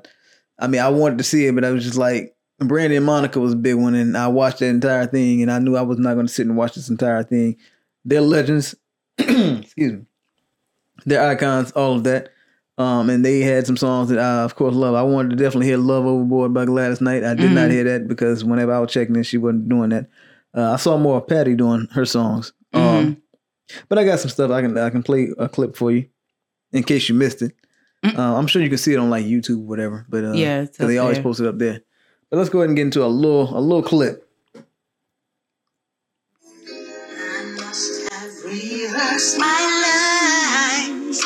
[0.58, 3.40] I mean I wanted to see it, but I was just like Brandy and Monica
[3.40, 5.98] was a big one, and I watched that entire thing, and I knew I was
[5.98, 7.58] not going to sit and watch this entire thing.
[8.06, 8.76] They're legends.
[9.18, 10.06] Excuse me.
[11.06, 12.30] They're icons, all of that.
[12.78, 14.96] Um, and they had some songs that I, of course, love.
[14.96, 17.24] I wanted to definitely hear "Love Overboard" by Gladys Knight.
[17.26, 17.72] I did not Mhm.
[17.72, 20.08] hear that because whenever I was checking it, she wasn't doing that.
[20.56, 22.54] Uh, I saw more of Patti doing her songs.
[22.74, 23.18] Um,
[23.90, 26.06] but I got some stuff I can I can play a clip for you
[26.72, 27.54] in case you missed it.
[28.06, 28.18] Mm.
[28.18, 30.06] Uh, I'm sure you can see it on like YouTube, or whatever.
[30.10, 31.82] But uh, Yeah, they always post it up there.
[32.32, 34.28] But let's go ahead and get into a little a little clip.
[39.38, 41.24] My lines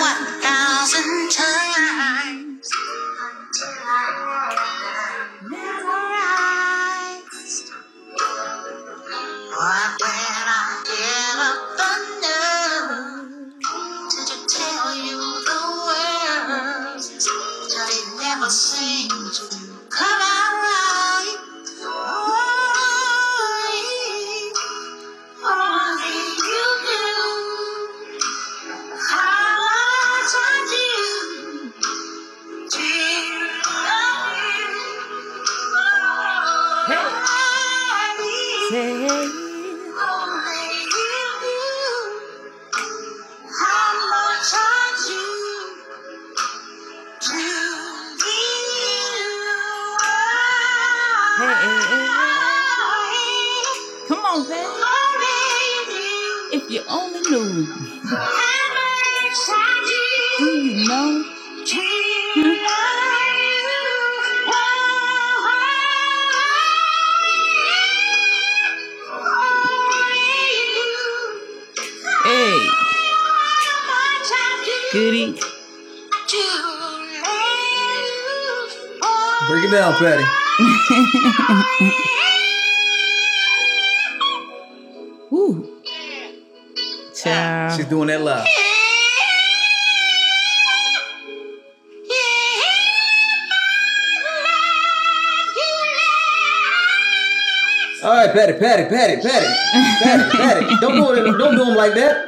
[0.00, 2.35] one thousand times.
[51.38, 52.08] Hey, hey, hey.
[54.08, 54.64] Come on, baby.
[56.56, 57.66] If you only knew.
[60.38, 61.24] Do you know?
[72.24, 72.68] Hey.
[74.92, 75.26] Goody.
[79.48, 80.45] Break it down, Patti.
[85.30, 85.82] Woo.
[87.14, 87.76] Child.
[87.76, 88.46] She's doing that live.
[98.02, 99.46] All right, Patti, Patti, Patti, Patti,
[100.02, 100.76] Patti, Patti.
[100.80, 101.38] Don't do it.
[101.38, 102.24] Don't do him like that.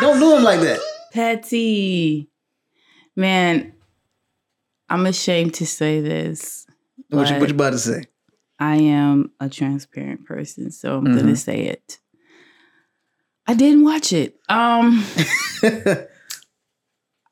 [0.00, 0.78] Don't do him like that.
[1.12, 2.28] Patti.
[3.16, 3.72] Man,
[4.88, 6.66] I'm ashamed to say this.
[7.12, 8.04] What you, what you about to say?
[8.58, 11.36] I am a transparent person, so I'm gonna Mhm.
[11.38, 11.98] say it.
[13.46, 14.38] I didn't watch it.
[14.48, 15.04] Um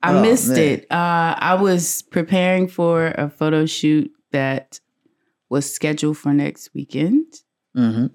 [0.03, 0.59] I Oh, missed man.
[0.59, 0.87] it.
[0.91, 4.81] Uh I was preparing for a photo shoot that
[5.49, 7.27] was scheduled for next weekend
[7.77, 8.07] mm-hmm.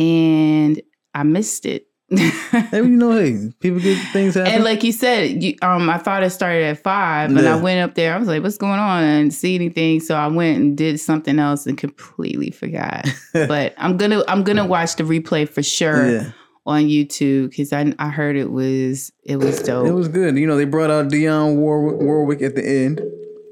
[0.00, 0.80] and
[1.14, 1.87] I missed it.
[2.10, 4.52] You know, hey, people get things happen.
[4.52, 7.80] And like you said, you, um, I thought it started at five, and I went
[7.80, 8.14] up there.
[8.14, 10.98] I was like, "What's going on?" I didn't see anything, so I went and did
[11.00, 13.06] something else and completely forgot.
[13.32, 16.30] but I'm gonna I'm gonna watch the replay for sure yeah,
[16.64, 19.86] on YouTube because I I heard it was it was dope.
[19.86, 20.36] it was good.
[20.38, 23.00] You know, they brought out Dionne War- Warwick at the end,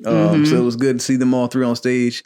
[0.07, 0.47] um, Mhm.
[0.47, 2.25] so it was good to see them all three on stage.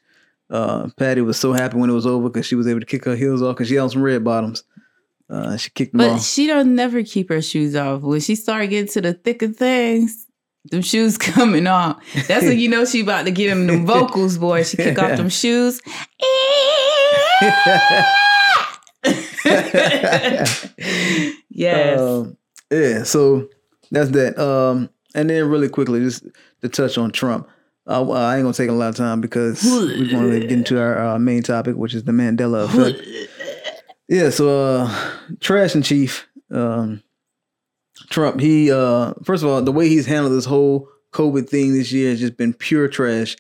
[0.49, 3.05] Uh, Patti was so happy when it was over because she was able to kick
[3.05, 4.65] her heels off because she had some red bottoms.
[5.31, 6.25] Uh, she kicked but off.
[6.25, 8.03] she don't never keep her shoes off.
[8.03, 10.27] When she started getting to the thick of things,
[10.65, 12.03] them shoes coming off.
[12.27, 14.65] That's when you know she about to get him them vocals, boy.
[14.65, 15.81] She kick off them shoes.
[21.49, 22.01] yes.
[22.01, 22.37] Um,
[22.71, 23.49] yeah, so
[23.91, 24.37] that's that.
[24.39, 26.27] Um, and then really quickly, just
[26.63, 27.49] to touch on Trump.
[27.87, 30.99] Uh, I ain't gonna take a lot of time because we're gonna get into our
[30.99, 33.01] uh, main topic, which is the Mandela effect.
[34.11, 37.01] Yeah, so uh, Trash and Chief, um,
[38.09, 41.93] Trump, he uh, first of all, the way he's handled this whole COVID thing this
[41.93, 43.37] year has just been pure trash.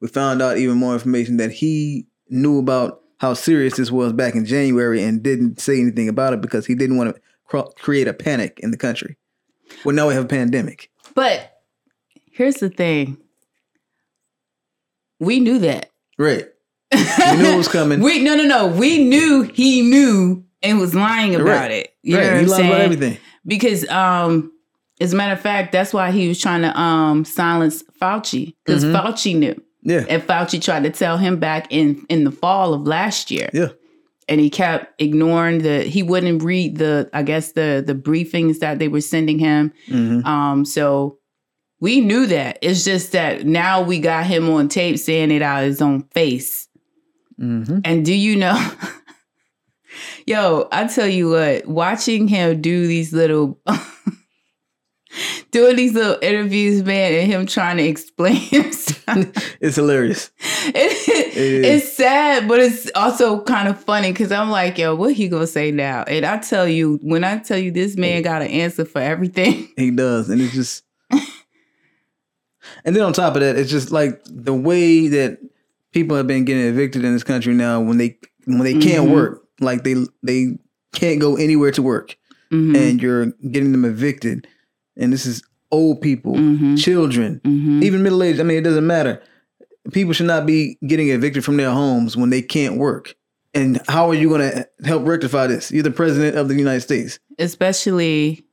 [0.00, 4.34] We found out even more information that he knew about how serious this was back
[4.34, 8.08] in January and didn't say anything about it because he didn't want to cr- create
[8.08, 9.18] a panic in the country.
[9.84, 10.90] Well, now we have a pandemic.
[11.14, 11.60] But
[12.30, 13.18] here's the thing.
[15.18, 15.90] We knew that.
[16.16, 16.48] Right.
[16.94, 18.00] We knew it was coming.
[18.00, 18.66] we no no no.
[18.66, 21.70] We knew he knew and was lying about Right.
[21.70, 21.94] it.
[22.02, 22.26] You know right.
[22.26, 22.70] what He I'm lied saying?
[22.70, 23.18] about everything.
[23.46, 24.52] Because um
[25.00, 28.54] as a matter of fact, that's why he was trying to um silence Fauci.
[28.64, 28.92] Because Mhm.
[28.94, 29.60] Fauci knew.
[29.82, 30.04] Yeah.
[30.08, 33.50] And Fauci tried to tell him back in in the fall of last year.
[33.52, 33.68] Yeah.
[34.28, 38.78] And he kept ignoring the he wouldn't read the I guess the the briefings that
[38.78, 39.72] they were sending him.
[39.88, 41.18] hmm Um, so
[41.80, 42.58] we knew that.
[42.62, 46.04] It's just that now we got him on tape saying it out of his own
[46.14, 46.63] face.
[47.36, 48.72] Hmm And do you know?
[50.26, 53.60] Yo, I tell you what, watching him do these little
[55.50, 59.56] doing these little interviews, man, and him trying to explain himself.
[59.60, 60.30] It's hilarious.
[60.66, 61.84] it, is.
[61.84, 65.46] it's sad, but it's also kind of funny because I'm like, yo, what he gonna
[65.46, 66.02] say now?
[66.04, 69.68] And I tell you, when I tell you this man got an answer for everything.
[69.76, 70.84] He does, and it's just.
[72.84, 75.38] and then on top of that, it's just like the way that
[75.94, 79.12] people have been getting evicted in this country now when they when they can't Mhm.
[79.14, 80.58] work, like they they
[80.92, 82.16] can't go anywhere to work,
[82.52, 84.46] Mhm, and you're getting them evicted,
[84.96, 87.82] and this is old people, mhm, children, mhm.
[87.82, 88.38] even middle aged.
[88.40, 89.22] I mean, it doesn't matter.
[89.92, 93.14] People should not be getting evicted from their homes when they can't work.
[93.54, 95.70] And how are you going to help rectify this?
[95.70, 97.18] You're the president of the United States.
[97.38, 98.44] especially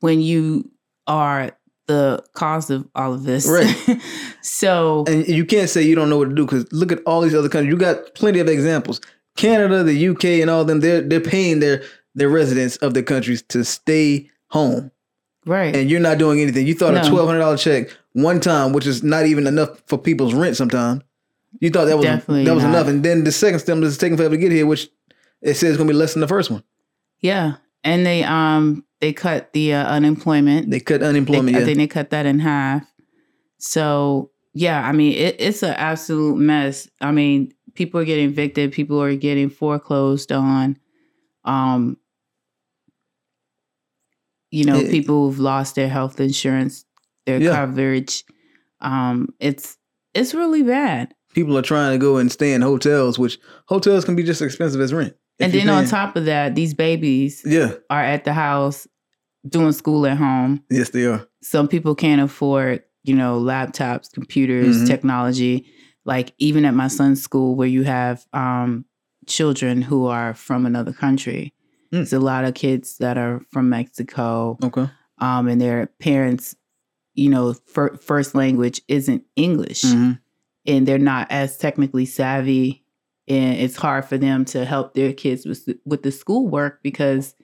[0.00, 0.70] when you
[1.06, 1.52] are
[1.86, 3.46] the cause of all of this.
[3.48, 4.00] Right.
[4.42, 7.20] so and you can't say you don't know what to do because look at all
[7.20, 7.70] these other countries.
[7.72, 9.00] You got plenty of examples.
[9.36, 10.80] Canada, the UK, and all them.
[10.80, 11.82] They're they're paying their
[12.14, 14.92] their residents of their countries to stay home,
[15.46, 15.74] right.
[15.74, 16.66] and you're not doing anything.
[16.66, 19.98] You thought a twelve hundred dollar check one time, which is not even enough for
[19.98, 20.56] people's rent.
[20.56, 21.02] Sometimes
[21.60, 22.70] you thought that was Definitely that was not.
[22.70, 24.88] enough, and then the second stimulus is taking forever to get here, which
[25.42, 26.62] it says it's going to be less than the first one.
[27.20, 27.56] yeah.
[27.86, 30.70] And they um they cut the uh, unemployment.
[30.70, 31.58] They cut They- unemployment.
[31.58, 32.90] I think they cut that in half.
[33.58, 36.88] So yeah, I mean it, it's an absolute mess.
[37.02, 40.78] I mean, people are getting evicted, people are getting foreclosed on.
[41.44, 41.98] Um,
[44.50, 46.86] you know, It- people who've lost their health insurance,
[47.26, 47.54] their Yeah.
[47.54, 48.24] coverage.
[48.80, 49.76] Um, it's
[50.14, 51.12] it's really bad.
[51.34, 54.46] People are trying to go and stay in hotels, which hotels can be just as
[54.46, 55.12] expensive as rent.
[55.40, 58.86] if and then on top of that, these babies yeah, are at the house
[59.48, 60.62] doing school at home.
[60.70, 61.26] yes, they are.
[61.42, 64.86] some people can't afford, you know, laptops, computers, Mhm.
[64.86, 65.66] technology.
[66.06, 68.84] Like even at my son's school, where you have um,
[69.26, 71.52] children who are from another country,
[71.92, 71.98] Mm.
[71.98, 74.88] there's a lot of kids that are from Mexico, Okay.
[75.18, 76.56] um, and their parents
[77.16, 80.18] you know, fir- first language isn't English Mhm.
[80.66, 82.82] and they're not as technically savvy
[83.28, 87.36] and it's hard for them to help their kids with with the schoolwork because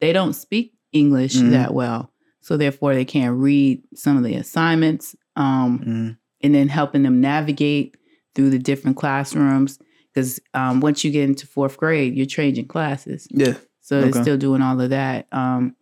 [0.00, 1.50] they don't speak English Mhm.
[1.50, 2.12] that well.
[2.40, 6.16] So therefore they can't read some of the assignments um Mhm.
[6.42, 7.96] and then helping them navigate
[8.34, 9.78] through the different classrooms
[10.12, 13.54] because um, once you get into fourth grade you're changing classes Yeah.
[13.80, 15.76] so they're still doing all of that um,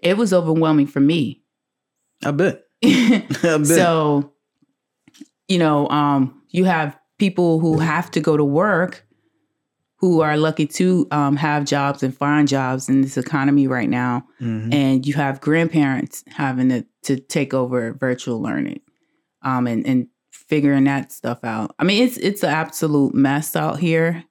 [0.00, 1.42] it was overwhelming for me
[2.24, 2.62] I bet.
[2.84, 3.66] I bet.
[3.66, 4.32] so
[5.48, 9.04] you know um, you have people who have to go to work
[10.00, 14.24] who are lucky to um, have jobs and find jobs in this economy right now
[14.40, 14.72] Mhm.
[14.72, 18.80] and you have grandparents having to, to take over virtual learning
[19.42, 21.74] um, and, and figuring that stuff out.
[21.78, 24.24] I mean, it's it's an absolute mess out here.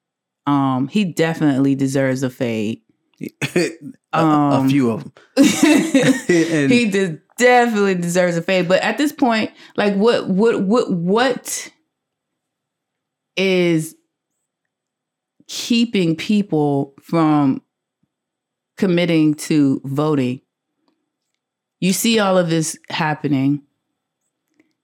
[0.45, 2.81] Um, he definitely deserves a fade.
[3.55, 3.69] a,
[4.13, 5.13] a Um, few of them.
[5.37, 8.67] And- he de- definitely deserves a fade.
[8.67, 11.71] But at this point, like, what what what what
[13.35, 13.95] is
[15.47, 17.61] keeping people from
[18.77, 20.41] committing to voting?
[21.79, 23.61] You see all of this happening.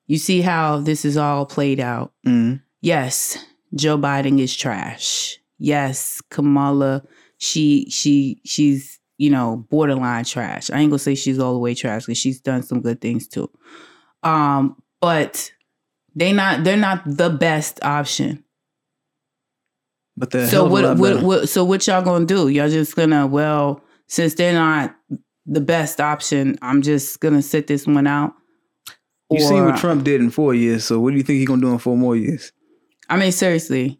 [0.08, 2.14] You see how this is all played out.
[2.26, 2.62] Mhm.
[2.82, 3.38] Yes,
[3.74, 5.38] Joe Biden is trash.
[5.58, 7.04] Yes, Kamala,
[7.38, 10.70] she she she's you know borderline trash.
[10.70, 13.28] I ain't gonna say she's all the way trash because she's done some good things
[13.28, 13.50] too.
[14.22, 15.52] Um, but
[16.16, 18.44] they not they're not the best option.
[20.16, 22.48] But the so what what what so what y'all gonna do?
[22.48, 24.96] Y'all just gonna well since they're not
[25.46, 28.34] the best option, I'm just gonna sit this one out.
[29.30, 31.62] You seen what Trump did in four years, so what do you think he's gonna
[31.62, 32.52] do in four more years?
[33.10, 34.00] I mean, seriously.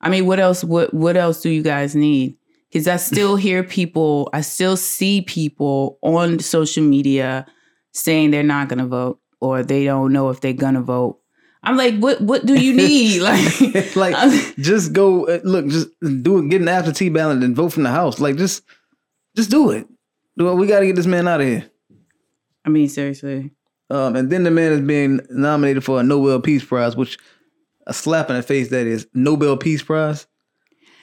[0.00, 0.64] I mean, what else?
[0.64, 2.36] What What else do you guys need?
[2.70, 7.46] Because I still hear people, I still see people on social media
[7.92, 11.20] saying they're not to vote or they don't know if they're to vote.
[11.66, 12.20] I'm like, what?
[12.20, 13.20] What do you need?
[13.22, 15.88] like, like I'm- just go uh, look, just
[16.22, 18.20] do it, get an absentee ballot and vote from the house.
[18.20, 18.62] Like just
[19.34, 19.86] just do it.
[20.38, 20.54] Do it.
[20.54, 21.68] We gotta get this man out of here.
[22.64, 23.50] I mean, seriously.
[23.90, 27.18] Um, and then the man is being nominated for a Nobel Peace Prize, which
[27.86, 30.26] a slap in the face that is Nobel Peace Prize.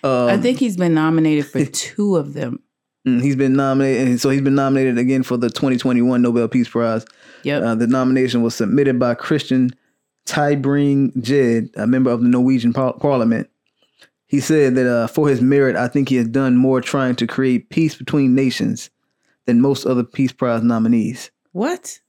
[0.04, 2.60] Um, I think he's been nominated for two of them.
[3.08, 6.67] mm, he's been nominated, and so he's been nominated again for the 2021 Nobel Peace
[6.67, 7.06] Prize.
[7.43, 7.63] Yep.
[7.63, 9.69] Uh, the nomination was submitted by Christian
[10.26, 13.50] Tybring-Gjedde, a member of the Norwegian par- Parliament.
[14.26, 17.28] He said that uh, for his merit, I think he has done more trying to
[17.28, 18.90] create peace between nations
[19.46, 21.30] than most other Peace Prize nominees.
[21.52, 22.00] what?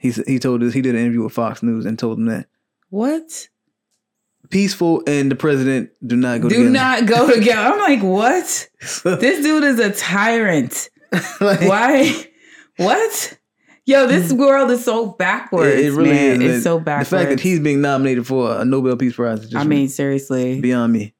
[0.00, 2.46] He he told us he did an interview with Fox News and told them that
[2.90, 3.48] What?
[4.50, 6.70] peaceful and the president do not go Do together.
[6.70, 7.60] not go together.
[7.72, 8.68] I'm like, what?
[8.80, 10.88] This dude is a tyrant.
[11.40, 12.26] Like, Why?
[12.76, 13.38] what?
[13.88, 15.80] Yo, this world is so backwards.
[15.80, 16.42] It, it really man.
[16.42, 16.56] is.
[16.56, 17.08] It's so backwards.
[17.08, 19.88] The fact that he's being nominated for a Nobel Peace Prize is just I mean,
[19.88, 20.60] seriously.
[20.60, 21.14] beyond me.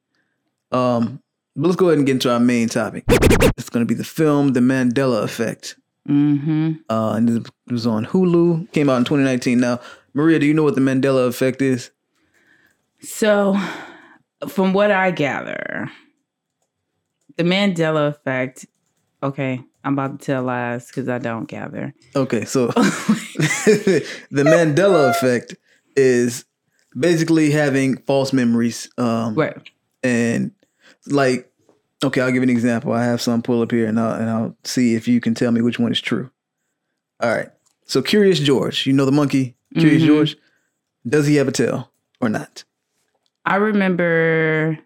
[0.71, 1.23] Um,
[1.57, 3.05] but let's go ahead and get into our main topic.
[3.09, 5.79] It's going to be the film The Mandela Effect.
[6.07, 6.73] Mm-hmm.
[6.91, 8.71] Uh, and it was on Hulu.
[8.73, 9.59] Came out in 2019.
[9.59, 9.81] Now,
[10.13, 11.91] Maria, do you know what the Mandela Effect is?
[13.01, 13.59] So,
[14.47, 15.91] from what I gather,
[17.37, 18.67] the Mandela effect.
[19.23, 21.95] Okay, I'm about to tell lies because I don't gather.
[22.17, 25.55] Okay, so the Mandela Effect
[25.97, 26.45] is
[26.99, 28.89] basically having false memories.
[28.99, 29.57] Um, Right.
[30.03, 30.53] and
[31.07, 31.51] like
[32.05, 34.57] okay i'll give an example i have some pull up here and i'll, and I'll
[34.63, 36.31] see if you can tell me which one is true
[37.21, 37.49] all right
[37.87, 40.07] so curious george you know the monkey curious Mhm.
[40.07, 40.37] george
[41.09, 42.63] does he have a tail or not
[43.45, 44.79] I remember.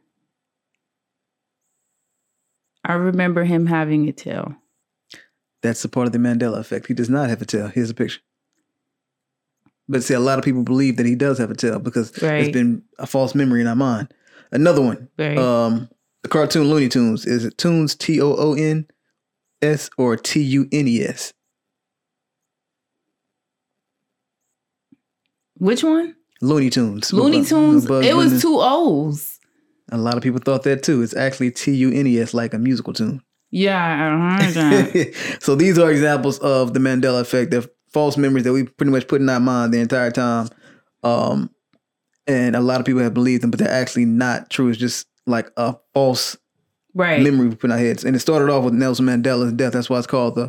[2.84, 4.54] I remember him having a tail.
[5.62, 7.94] That's a part of the mandela effect he does not have a tail here's a
[7.94, 8.20] picture
[9.88, 12.10] but see a lot of people believe that he does have a tail because
[12.40, 14.12] it's been a false memory in our mind
[14.52, 15.38] another one Right.
[15.38, 15.88] um
[16.22, 21.32] the cartoon looney tunes is it tunes t-o-o-n-s or t-u-n-e-s
[25.58, 26.16] Which one?
[26.40, 27.12] Looney Tunes.
[27.12, 27.86] Looney Tunes.
[27.86, 29.38] Bugs It was two O's.
[29.92, 31.00] A lot of people thought that too.
[31.02, 33.22] It's actually T U N E S, like a musical tune.
[33.52, 35.38] Yeah, I heard that.
[35.40, 37.50] so these are examples of the Mandela effect.
[37.50, 40.48] They're false memories that we pretty much put in our mind the entire time.
[41.02, 41.50] Um,
[42.26, 44.68] and a lot of people have believed them, but they're actually not true.
[44.68, 46.36] It's just like a false
[46.94, 47.22] right.
[47.22, 48.04] memory we put in our heads.
[48.04, 49.74] And it started off with Nelson Mandela's death.
[49.74, 50.44] That's why it's called the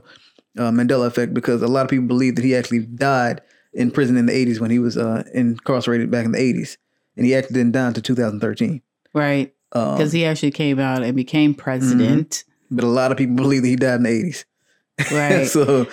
[0.58, 3.41] uh, Mandela effect because a lot of people believe that he actually died
[3.74, 6.78] in prison in the 80s when he was uh, incarcerated back in the 80s.
[7.18, 8.82] And he actually didn't die until 2013.
[9.14, 9.54] Right.
[9.74, 12.43] Um, Because he actually came out and became president.
[12.76, 14.46] But a lot of people believe that he died in the 80s.
[15.12, 15.48] Right.
[15.56, 15.88] so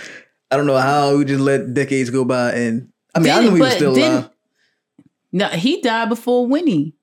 [0.51, 3.51] I don't know how we just let decades go by, and I mean, I Didn't-
[3.51, 4.31] knew he was still alive.
[5.33, 6.95] No, he died before Winnie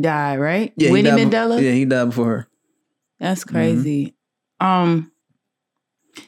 [0.00, 0.72] died, right?
[0.76, 1.60] Yeah, Winnie died be- Mandela.
[1.62, 2.48] yeah, he died before her.
[3.18, 4.14] That's crazy.
[4.60, 5.10] Um,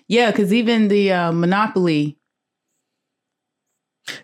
[0.08, 2.18] yeah, because even the uh, Monopoly.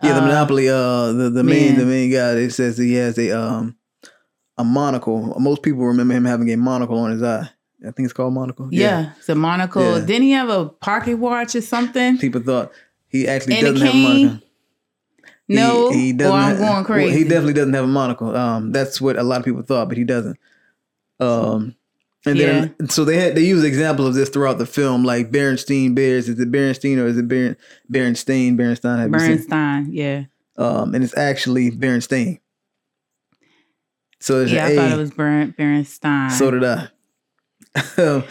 [0.03, 0.69] Yeah, the uh, Monopoly.
[0.69, 2.33] Uh, the the main the main guy.
[2.33, 3.77] It says he has a um
[4.59, 5.35] a monocle.
[5.41, 7.49] Most people remember him having a monocle on his eye.
[7.87, 8.69] I think it's called monocle.
[8.71, 9.99] Yeah, it's a monocle.
[9.99, 10.05] Yeah.
[10.05, 12.19] Didn't he have a pocket watch or something?
[12.19, 12.73] People thought
[13.09, 14.27] he actually And doesn't have a cane?
[14.27, 14.47] monocle.
[15.49, 17.19] He- No, he, or I'm going well, crazy.
[17.19, 18.37] he definitely doesn't have a monocle.
[18.37, 20.39] Um, that's what a lot of people thought, but he doesn't.
[21.19, 21.75] Um,
[22.27, 25.95] and then so they had they use examples of this throughout the film, like Berenstein
[25.95, 26.29] Bears.
[26.29, 27.57] Is it Berenstein or is it Beren,
[27.91, 28.57] Berenstein?
[28.57, 28.99] Berenstein.
[29.01, 29.11] Have?
[29.11, 29.89] Bernstein.
[29.91, 30.25] Yeah,
[30.57, 32.39] Um, and it's actually Berenstain.
[34.21, 34.67] So yeah.
[34.67, 36.31] I thought it was Bern, Bernstein.
[36.31, 36.89] So did I.
[37.97, 38.25] so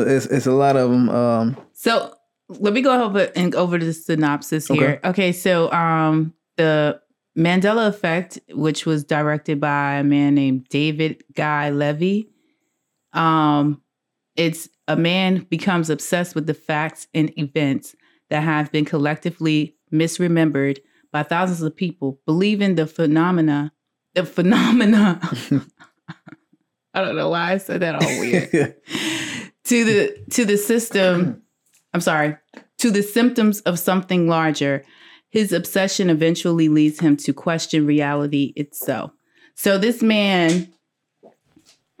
[0.00, 1.08] it's it's a lot of them.
[1.08, 2.14] Um, So
[2.48, 5.00] let me go over and over the synopsis here.
[5.04, 5.32] Okay.
[5.32, 7.00] so um the
[7.36, 12.30] Mandela Effect, which was directed by a man named David Guy Levy.
[13.12, 13.82] Um,
[14.36, 17.94] it's a man becomes obsessed with the facts and events
[18.30, 20.78] that have been collectively misremembered
[21.12, 23.72] by thousands of people, believing the phenomena,
[24.14, 25.20] the phenomena.
[26.96, 28.76] I don't know why I said that all weird.
[29.66, 31.42] To the to the system
[31.92, 32.36] i'm sorry
[32.78, 34.84] to the symptoms of something larger
[35.36, 39.10] his obsession eventually leads him to question reality itself.
[39.54, 40.72] So this man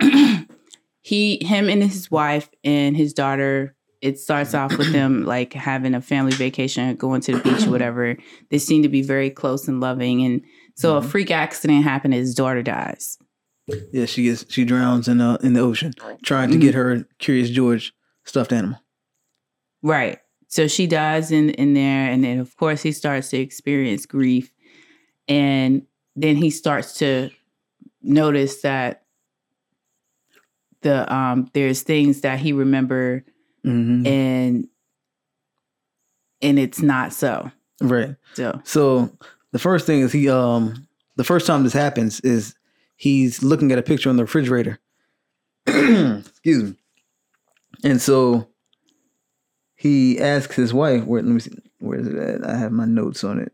[1.02, 5.94] he him and his wife and his daughter it starts off with them like having
[5.94, 8.16] a family vacation going to the beach or whatever.
[8.50, 10.24] They seem to be very close and loving.
[10.24, 10.42] And
[10.74, 11.08] so a mm-hmm.
[11.10, 13.18] freak accident happened his daughter dies
[13.92, 15.92] yeah, she gets she drowns in uh, in the ocean
[16.22, 17.92] trying to get her Curious George
[18.24, 18.78] stuffed animal.
[19.82, 20.18] Right.
[20.48, 24.52] So she dies in in there, and then of course he starts to experience grief,
[25.28, 25.82] and
[26.14, 27.30] then he starts to
[28.02, 29.02] notice that
[30.82, 33.24] the um there's things that he remember
[33.64, 34.68] hmm and
[36.42, 37.50] and it's not so.
[37.80, 38.14] Right.
[38.34, 39.10] So So
[39.52, 40.86] the first thing is he um
[41.16, 42.54] the first time this happens is
[42.96, 44.80] he's looking at a picture on the refrigerator.
[45.66, 46.76] Excuse me.
[47.84, 48.48] And so
[49.74, 52.46] he asks his wife, where let me see where is it at?
[52.46, 53.52] I have my notes on it.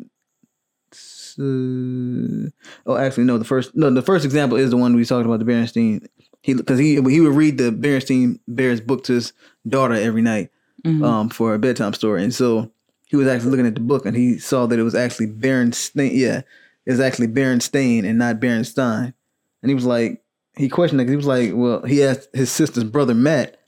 [2.87, 5.39] Oh actually no, the first no, the first example is the one we talked about,
[5.39, 6.07] the Berenstein.
[6.43, 9.33] He because he he would read the Berenstein Bears book to his
[9.67, 10.51] daughter every night
[10.85, 11.05] mhm.
[11.05, 12.23] um, for a bedtime story.
[12.23, 12.71] And so
[13.07, 16.11] he was actually looking at the book and he saw that it was actually Berenstain.
[16.15, 16.43] Yeah,
[16.85, 19.15] it was actually Berenstain and not Berenstein.
[19.63, 20.23] And he was like,
[20.57, 21.09] he questioned it.
[21.09, 23.59] he was like, well, he asked his sister's brother Matt.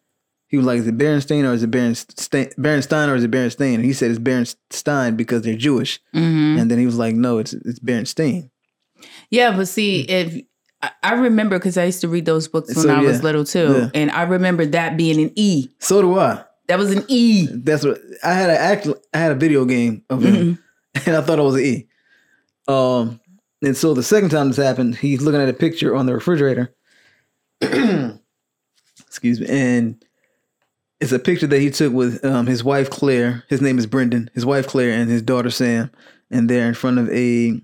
[0.49, 3.75] He was like, is it Berenstain or is it Berenstain, Berenstein or is it Berenstain?
[3.77, 6.01] And he said it's Berenstein because they're Jewish.
[6.15, 6.61] Mhm.
[6.61, 8.51] And then he was like, no, it's it's Berenstain.
[9.31, 10.43] yeah, but see if.
[11.03, 13.23] I- remember because I used to read those books when So, I was yeah.
[13.23, 13.91] little too, Yeah.
[13.95, 15.69] and I remember that being an E.
[15.79, 16.45] So do I.
[16.69, 17.47] That was an E.
[17.51, 18.51] That's what I had.
[18.51, 18.89] A act.
[19.15, 20.35] I had a video game of him.
[20.95, 21.07] Mhm.
[21.07, 21.89] and I thought it was an E.
[22.69, 23.19] Um,
[23.65, 26.75] and so the second time this happened, he's looking at a picture on the refrigerator.
[27.61, 30.05] Excuse me, and
[31.01, 33.45] it's a picture that he took with um, his wife Claire.
[33.49, 34.31] His name is Brendan.
[34.35, 35.91] His wife Claire and his daughter Sam,
[36.31, 37.61] and they're in front of a.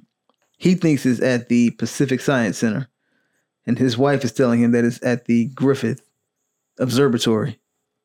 [0.59, 2.88] He thinks is at the Pacific Science Center,
[3.66, 6.03] and his wife is telling him that it's at the Griffith
[6.78, 7.59] Observatory.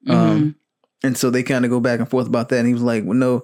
[0.07, 0.55] Um,
[1.03, 2.59] and so they kind of go back and forth about that.
[2.59, 3.43] And he was like, well, no.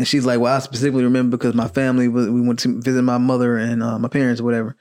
[0.00, 3.02] And she's like, well, I specifically remember because my family was, we went to visit
[3.02, 4.74] my mother and uh, my parents or whatever.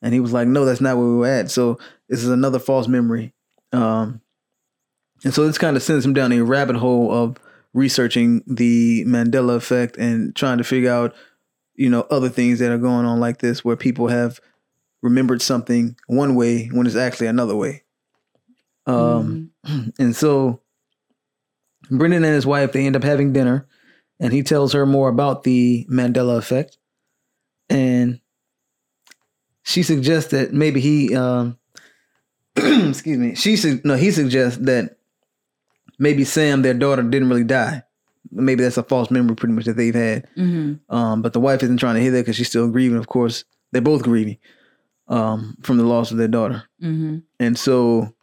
[0.00, 1.50] And he was like, no, that's not where we were at.
[1.50, 3.34] So this is another false memory.
[3.74, 4.22] Um,
[5.24, 7.36] and so this kind of sends him down a rabbit hole of
[7.74, 11.14] researching the Mandela effect and trying to figure out,
[11.74, 14.40] you know, other things that are going on like this where people have
[15.02, 17.82] remembered something one way when it's actually another way.
[18.86, 19.50] Um,
[19.98, 20.62] and so
[21.90, 23.66] Brendan and his wife they end up having dinner,
[24.22, 26.78] and he tells her more about the Mandela effect,
[27.68, 28.20] and
[29.62, 31.58] she suggests that maybe he, um,
[32.56, 34.96] excuse me, she su- no, he suggests that
[35.98, 37.82] maybe Sam, their daughter, didn't really die.
[38.30, 40.26] Maybe that's a false memory, pretty much that they've had.
[40.34, 42.98] hmm Um, but the wife isn't trying to hear that because she's still grieving.
[42.98, 44.38] Of course, they're both grieving
[45.08, 46.64] um, from the loss of their daughter.
[46.80, 48.14] hmm And so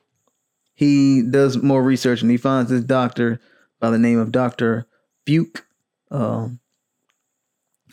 [0.74, 3.40] he does more research and he finds this doctor
[3.80, 4.88] by the name of Dr.
[5.26, 5.66] Buke,
[6.12, 6.60] um,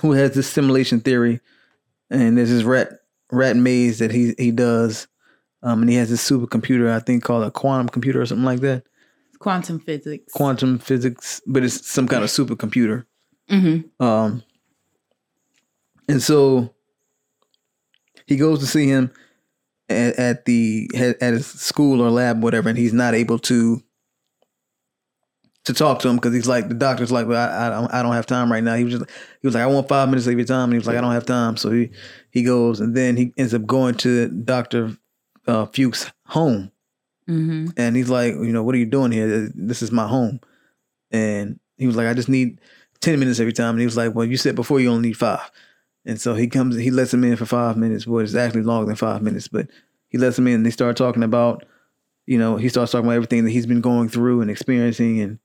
[0.01, 1.41] who has this simulation theory.
[2.11, 2.91] And there's this rat
[3.33, 5.09] rat maze that he he does.
[5.63, 8.61] Um, and he has this supercomputer, I think called a quantum computer or something like
[8.61, 8.85] that.
[9.39, 10.33] Quantum physics.
[10.33, 13.05] quantum physics, but it's some kind of supercomputer.
[13.51, 14.03] mm-hmm.
[14.05, 14.43] Um,
[16.09, 16.75] and so
[18.27, 19.11] he goes to see him
[19.89, 23.83] at, at the at at his school or lab, whatever, and he's not able to
[25.67, 28.03] to talk to him because he's like the doctor's like, well, I, I don't I
[28.03, 28.75] don't have time right now.
[28.75, 29.11] He was just
[29.43, 31.01] he was like, I want five minutes of your time, and he was like, I
[31.01, 31.57] don't have time.
[31.57, 31.91] So he
[32.31, 34.97] he goes, and then he ends up going to Doctor
[35.47, 36.73] uh, Fuchs' home,
[37.29, 37.71] Mm-hmm.
[37.77, 39.51] and he's like, you know, what are you doing here?
[39.55, 40.39] This is my home.
[41.11, 42.61] And he was like, I just need
[43.01, 43.71] 10 minutes every time.
[43.71, 45.51] And he was like, well, you said before you only need five.
[46.05, 48.07] And so he comes, he lets him in for five minutes.
[48.07, 49.69] Well, it's actually longer than five minutes, but
[50.09, 51.65] he lets him in and they start talking about,
[52.27, 55.21] you know, he starts talking about everything that he's been going through and experiencing.
[55.21, 55.41] And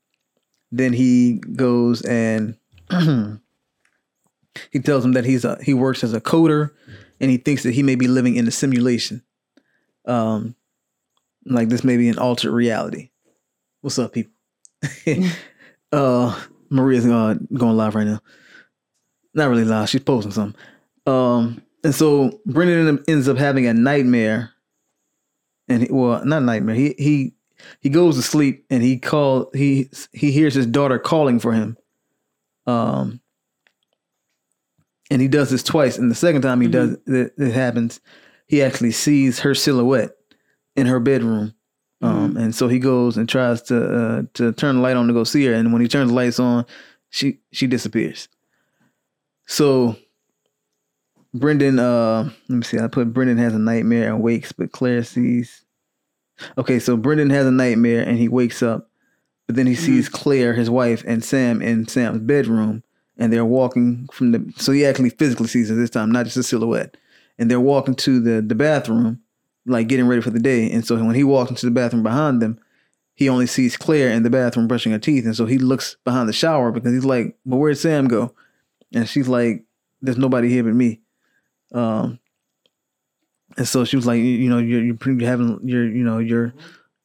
[0.72, 2.56] then he goes and
[4.70, 6.70] he tells him that he's a, he works as a coder
[7.20, 9.22] and he thinks that he may be living in a simulation.
[10.06, 10.56] Um,
[11.44, 13.10] like this may be an altered reality.
[13.82, 14.32] What's up, people?
[15.92, 17.46] uh, Maria's going
[17.76, 18.20] live right now.
[19.34, 19.88] Not really live.
[19.88, 20.60] She's posting something.
[21.06, 24.52] Um, and so Brendan ends up having a nightmare,
[25.68, 26.74] and he, well, not nightmare.
[26.74, 27.34] He he
[27.80, 31.76] he goes to sleep and he call he he hears his daughter calling for him.
[32.66, 33.20] Um,
[35.10, 35.98] and he does this twice.
[35.98, 38.00] And the second time he does it, it happens,
[38.46, 40.12] he actually sees her silhouette
[40.76, 41.54] in her bedroom.
[42.00, 45.12] Um, and so he goes and tries to uh, to turn the light on to
[45.12, 46.66] go see her, and when he turns the lights on,
[47.10, 48.28] she she disappears.
[49.46, 49.96] So
[51.32, 52.78] Brendan, uh, let me see.
[52.78, 55.64] I put Brendan has a nightmare and wakes, but Claire sees.
[56.58, 58.90] Okay, so Brendan has a nightmare and he wakes up,
[59.46, 62.82] but then he sees Claire, his wife, and Sam in Sam's bedroom,
[63.18, 64.52] and they're walking from the.
[64.56, 66.96] So he actually physically sees her this time, not just a silhouette,
[67.38, 69.20] and they're walking to the the bathroom,
[69.66, 70.70] like getting ready for the day.
[70.70, 72.58] And so when he walks into the bathroom behind them,
[73.14, 76.28] he only sees Claire in the bathroom brushing her teeth, and so he looks behind
[76.28, 78.34] the shower because he's like, "But where'd Sam go?"
[78.94, 79.64] And she's like,
[80.00, 81.00] "There's nobody here but me."
[81.72, 82.18] Um,
[83.56, 86.54] and so she was like, "You, know, you're you're having you're you know you're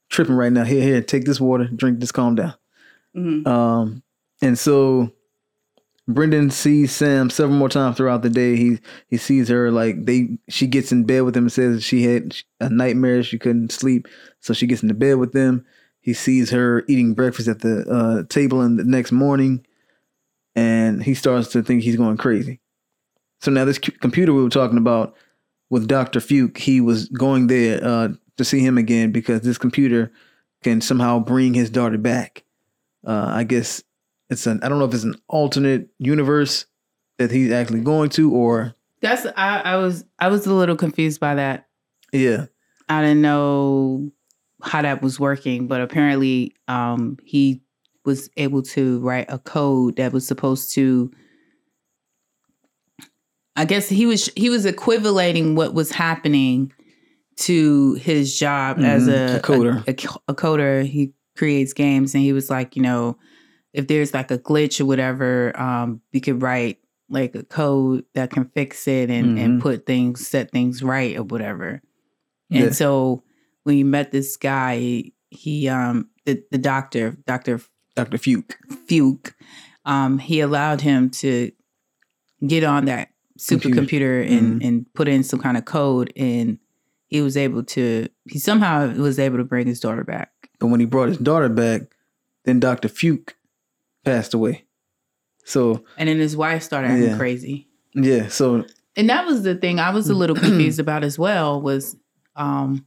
[0.10, 0.64] tripping right now.
[0.64, 2.54] Here, here, take this water, drink this, calm down."
[3.16, 3.48] Mm-hmm.
[3.48, 4.04] Um,
[4.42, 5.12] and so
[6.08, 8.56] Brendan sees Sam several more times throughout the day.
[8.56, 8.80] He
[9.10, 12.36] he sees her like they she gets in bed with him and says she had
[12.60, 14.08] a nightmare, she couldn't sleep,
[14.40, 15.66] so she gets into bed with them.
[16.00, 19.66] He sees her eating breakfast at the uh, table in the next morning,
[20.56, 22.62] and he starts to think he's going crazy.
[23.42, 25.16] So now this computer we were talking about
[25.70, 30.12] with Doctor Fuchs, he was going there uh, to see him again because this computer
[30.64, 32.44] can somehow bring his daughter back.
[33.06, 33.84] Uh, I guess
[34.30, 36.66] it's an I don't know if it's an alternate universe
[37.18, 41.20] that he's actually going to or That's I, I was I was a little confused
[41.20, 41.68] by that.
[42.12, 42.46] yeah
[42.90, 44.12] I didn't know
[44.64, 47.62] how that was working, but apparently um, he
[48.06, 51.12] was able to write a code that was supposed to.
[53.58, 56.72] I guess he was he was equivalating what was happening
[57.38, 59.84] to his job as Mhm, a, a coder.
[59.88, 60.86] A, a coder.
[60.86, 63.18] He creates games, and he was like, you know,
[63.74, 66.78] if there's like a glitch or whatever, um, we could write
[67.10, 69.62] like a code that can fix it and and Mhm.
[69.62, 71.82] put things, set things right or whatever.
[72.52, 72.70] And Yeah.
[72.72, 73.24] so
[73.64, 77.60] when you met this guy, he, he um the, the doctor, Dr.
[77.96, 78.56] Doctor Fuchs.
[78.88, 79.32] Fuchs,
[79.86, 81.52] um, he allowed him to
[82.46, 83.10] get on that.
[83.38, 86.58] Supercomputer and, and put in some kind of code and
[87.08, 90.32] he was able to he somehow was able to bring his daughter back.
[90.60, 91.84] But when he brought his daughter back,
[92.46, 93.34] then Doctor Fuchs
[94.04, 94.66] passed away.
[95.46, 97.18] So And then his wife started acting Yeah.
[97.18, 97.68] crazy.
[97.94, 98.66] yeah, so
[98.96, 101.96] And that was the thing I was a little confused about as well was
[102.36, 102.86] um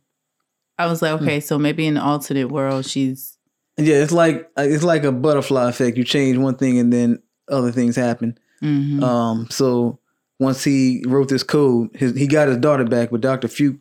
[0.79, 3.37] I was like, okay, so maybe in the alternate world she's
[3.79, 5.97] yeah, it's like it's like a butterfly effect.
[5.97, 8.37] You change one thing and then other things happen.
[8.63, 9.03] mhm.
[9.03, 9.99] Um, so
[10.41, 13.79] once he wrote this code, his, he got his daughter back, but Doctor Fuchs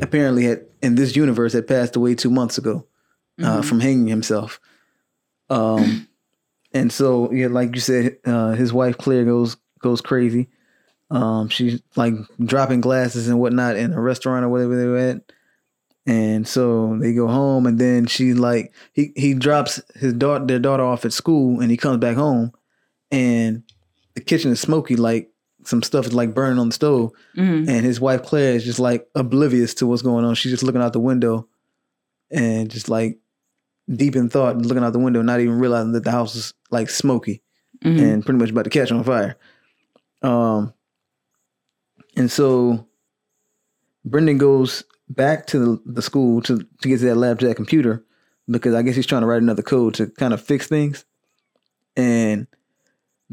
[0.00, 2.86] apparently had in this universe had passed away two months ago
[3.42, 3.64] uh, Mhm.
[3.64, 4.60] from hanging himself.
[5.50, 6.08] Um,
[6.72, 10.48] and so yeah, like you said, uh, his wife Claire goes goes crazy.
[11.10, 15.20] Um, she's like dropping glasses and whatnot in a restaurant or whatever they were at.
[16.06, 20.58] And so they go home, and then she like he he drops his daughter their
[20.58, 22.52] daughter off at school, and he comes back home,
[23.10, 23.62] and
[24.14, 25.30] the kitchen is smoky, like
[25.64, 27.68] some stuff is like burning on the stove, Mhm.
[27.68, 30.34] and his wife Claire is just like oblivious to what's going on.
[30.34, 31.48] She's just looking out the window,
[32.30, 33.18] and just like
[33.94, 36.88] deep in thought, looking out the window, not even realizing that the house is like
[36.90, 37.42] smoky
[37.84, 38.00] Mhm.
[38.00, 39.36] and pretty much about to catch on fire.
[40.22, 40.72] Um,
[42.16, 42.86] and so
[44.04, 47.56] Brendan goes back to the, the school to, to get to that lab to that
[47.56, 48.02] computer
[48.48, 51.04] because I guess he's trying to write another code to kind of fix things.
[51.96, 52.46] And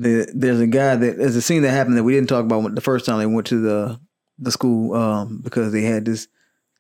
[0.02, 2.74] the there's a guy that there's a scene that happened that we didn't talk about
[2.76, 4.00] the first time they went to the
[4.40, 6.28] the school um, because they had this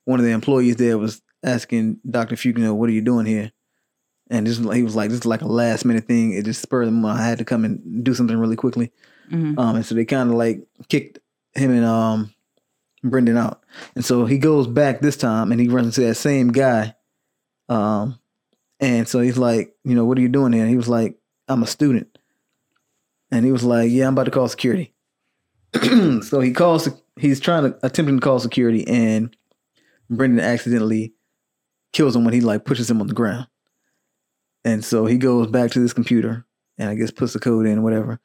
[0.05, 2.36] one of the employees there was asking Dr.
[2.36, 3.51] Fugino, "What are you doing here?"
[4.30, 6.34] And this he was like, "This is like a last minute thing.
[6.34, 7.17] It just spurred them on.
[7.17, 8.91] I had to come and do something really quickly."
[9.32, 9.57] Mhm.
[9.57, 11.19] Um, and so they kind of like kicked
[11.53, 12.34] him and um
[13.03, 13.63] Brendan out.
[13.95, 16.95] And so he goes back this time and he runs into that same guy.
[17.69, 18.19] Um,
[18.80, 20.61] and so he's like, you know, what are you doing here?
[20.61, 21.17] And he was like,
[21.47, 22.11] I'm a student.
[23.32, 24.93] And he was like, yeah, I'm about to call security.
[26.21, 29.36] so he calls, he's trying to attempting to call security, and
[30.09, 31.13] Brendan accidentally
[31.93, 33.47] kills him when he like pushes him on the ground.
[34.63, 36.45] And so he goes back to this computer
[36.77, 38.19] and I guess puts the code in, whatever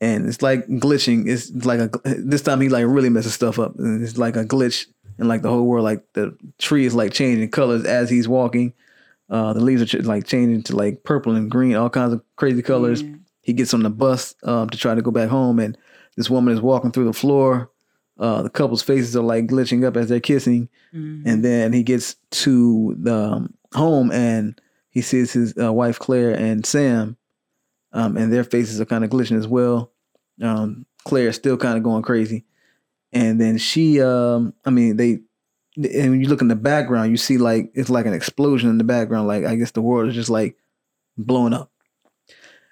[0.00, 1.28] and it's like glitching.
[1.28, 4.44] It's like a this time he like really messes stuff up, and it's like a
[4.44, 4.86] glitch
[5.18, 5.84] and like the whole world.
[5.84, 8.74] Like the tree is like changing colors as he's walking.
[9.28, 12.22] Uh, the leaves are ch- like changing to like purple and green, all kinds of
[12.36, 13.02] crazy colors.
[13.02, 13.14] Yeah.
[13.46, 15.78] He gets on the bus um, to try to go back home, and
[16.16, 17.70] this woman is walking through the floor.
[18.18, 21.22] Uh, the couple's faces are like glitching up as they're kissing, Mhm.
[21.26, 26.32] and then he gets to the um, home and he sees his uh, wife Claire
[26.32, 27.16] and Sam,
[27.92, 29.92] um, and their faces are kind of glitching as well.
[30.42, 32.46] Um, Claire is still kind of going crazy,
[33.12, 35.20] and then she, um, I mean, they,
[35.76, 38.78] and when you look in the background, you see like it's like an explosion in
[38.78, 39.28] the background.
[39.28, 40.56] Like I guess the world is just like
[41.16, 41.70] blowing up,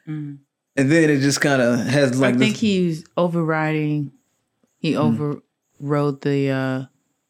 [0.09, 0.39] Mhm.
[0.77, 4.13] And then it just kind of has like I think this, he's overriding.
[4.79, 5.43] He Mm.
[5.81, 6.85] overrode the uh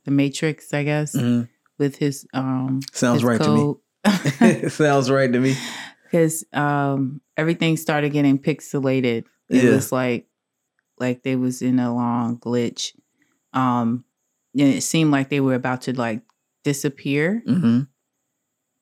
[0.05, 1.49] the Matrix, I guess, Mhm.
[1.79, 4.69] with his um sounds his right to me.
[4.69, 5.55] sounds right to me.
[6.05, 9.25] because um everything started getting pixelated.
[9.49, 9.71] It Yeah.
[9.75, 10.27] was like
[10.99, 12.95] like they was in a long glitch.
[13.53, 14.05] Um
[14.59, 16.23] and it seemed like they were about to like
[16.65, 17.81] disappear, hmm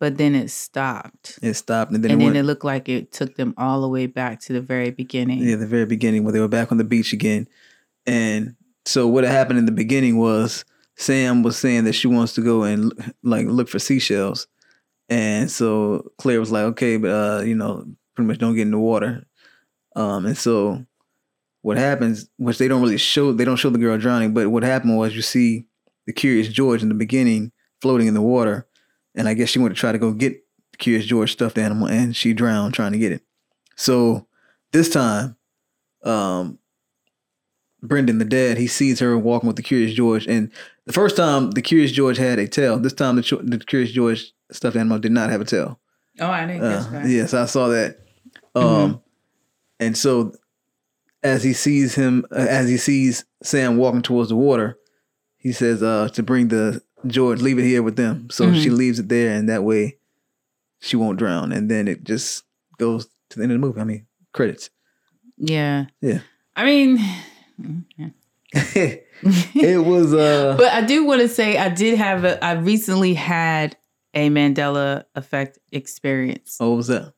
[0.03, 1.39] but then it stopped.
[1.43, 3.89] It stopped, and then and it then it looked like it took them all the
[3.89, 5.39] way back to the very beginning.
[5.39, 7.47] Yeah, the very beginning where they were back on the beach again.
[8.05, 10.65] And so what had happened in the beginning was
[10.97, 14.49] Sam was saying that she wants to go and like look for seashells.
[15.09, 17.87] And so Claire was like, okay, but uh, you know,
[18.17, 19.25] pretty much don't get in the water.
[19.95, 20.85] Um, and so
[21.61, 24.65] what happens, which they don't really show, they don't show the girl drowning, but what
[24.65, 25.67] happened was you see
[26.09, 28.67] the Curious George in the beginning floating in the water.
[29.15, 30.43] And I guess she went to try to go get
[30.73, 33.23] the Curious George stuffed animal and she drowned trying to get it.
[33.77, 34.27] So
[34.73, 35.37] this time,
[36.03, 36.59] um,
[37.83, 40.27] Brendan, the dad, he sees her walking with the Curious George.
[40.27, 40.51] And
[40.87, 42.79] the first time, the Curious George had a tail.
[42.79, 45.81] This time, the, the Curious George stuffed animal did not have a tail.
[46.21, 47.09] Oh, I didn't Uh, catch that.
[47.09, 47.99] yes, I saw that.
[48.55, 48.99] Um, Mm-hmm.
[49.81, 50.33] and so
[51.23, 54.79] as he sees him, uh, as he sees Sam walking towards the water,
[55.39, 58.29] he says uh, to bring the George, leave it here with them.
[58.31, 58.77] So she Mhm.
[58.77, 59.99] leaves it there, and that way
[60.81, 61.53] she won't drown.
[61.53, 62.45] And then it just
[62.79, 63.81] goes to the end of the movie.
[63.81, 64.71] I mean, credits.
[65.39, 65.87] Yeah.
[66.01, 66.21] Yeah.
[66.55, 66.99] I mean,
[68.55, 73.15] it was uh but I do want to say I did have a, I recently
[73.15, 73.77] had
[74.15, 76.57] a Mandela effect experience.
[76.59, 77.15] what was that?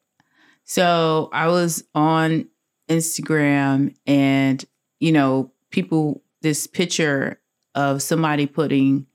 [0.64, 2.46] So I was on
[2.88, 4.64] Instagram and,
[5.00, 7.40] you know, people, this picture
[7.74, 9.06] of somebody putting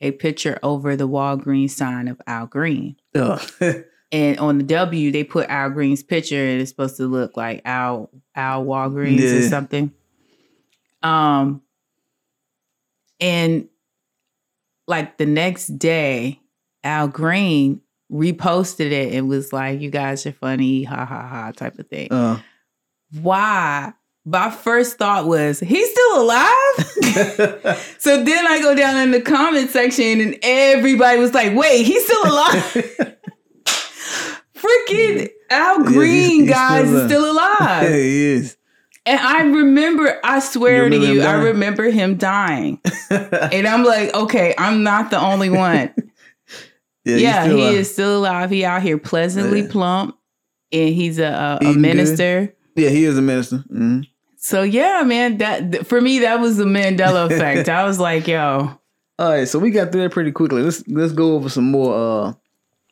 [0.00, 2.96] a picture over the Walgreens sign of Al Green.
[4.12, 7.60] And on the W, they put Al Green's picture and it's supposed to look like
[7.64, 9.92] Al Al Walgreens or something.
[11.02, 11.62] Um
[13.20, 13.68] and
[14.86, 16.40] like the next day,
[16.84, 17.80] Al Green
[18.12, 22.08] reposted it and was like, You guys are funny, ha ha ha, type of thing.
[22.12, 22.38] uh,
[23.20, 23.92] Why?
[24.28, 27.76] My first thought was, he's still alive?
[27.98, 32.04] so then I go down in the comment section and everybody was like, wait, he's
[32.04, 33.14] still alive?
[34.56, 37.82] Freaking Al he's- Green, he's guys, still is still alive.
[37.84, 38.56] Yeah, he is.
[39.04, 42.80] And I remember, I swear You to you, I remember him dying.
[43.10, 45.94] and I'm like, okay, I'm not the only one.
[47.04, 47.74] he's yeah, he alive.
[47.74, 48.50] is still alive.
[48.50, 49.68] He out here pleasantly Yeah.
[49.70, 50.18] plump.
[50.72, 51.80] And he's a, a, a Eating good.
[51.82, 52.54] minister.
[52.74, 53.58] Yeah, he is a minister.
[53.68, 54.00] hmm
[54.46, 57.68] So yeah, man, that for me that was the Mandela effect.
[57.68, 58.78] I was like, yo,
[59.18, 60.62] All right, so we got through that pretty quickly.
[60.62, 62.32] Let's let's go over some more uh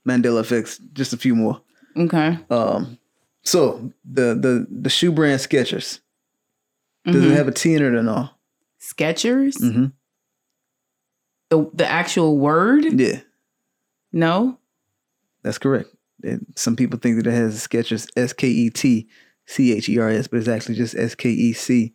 [0.04, 1.60] Mandela effects, just a few more.
[1.96, 2.38] okay.
[2.50, 2.98] Um,
[3.44, 6.00] so the the the shoe brand Skechers
[7.06, 7.30] does Mhm.
[7.30, 8.30] it have a T in it or no?
[8.80, 9.54] Skechers?
[9.62, 9.86] Mm-hmm.
[11.50, 12.84] The the actual word?
[12.98, 13.20] Yeah,
[14.12, 14.58] No.
[15.44, 15.90] that's correct.
[16.24, 19.06] And some people think that it has Skechers S K E T
[19.46, 21.92] C H E R S, but it's actually just S K E C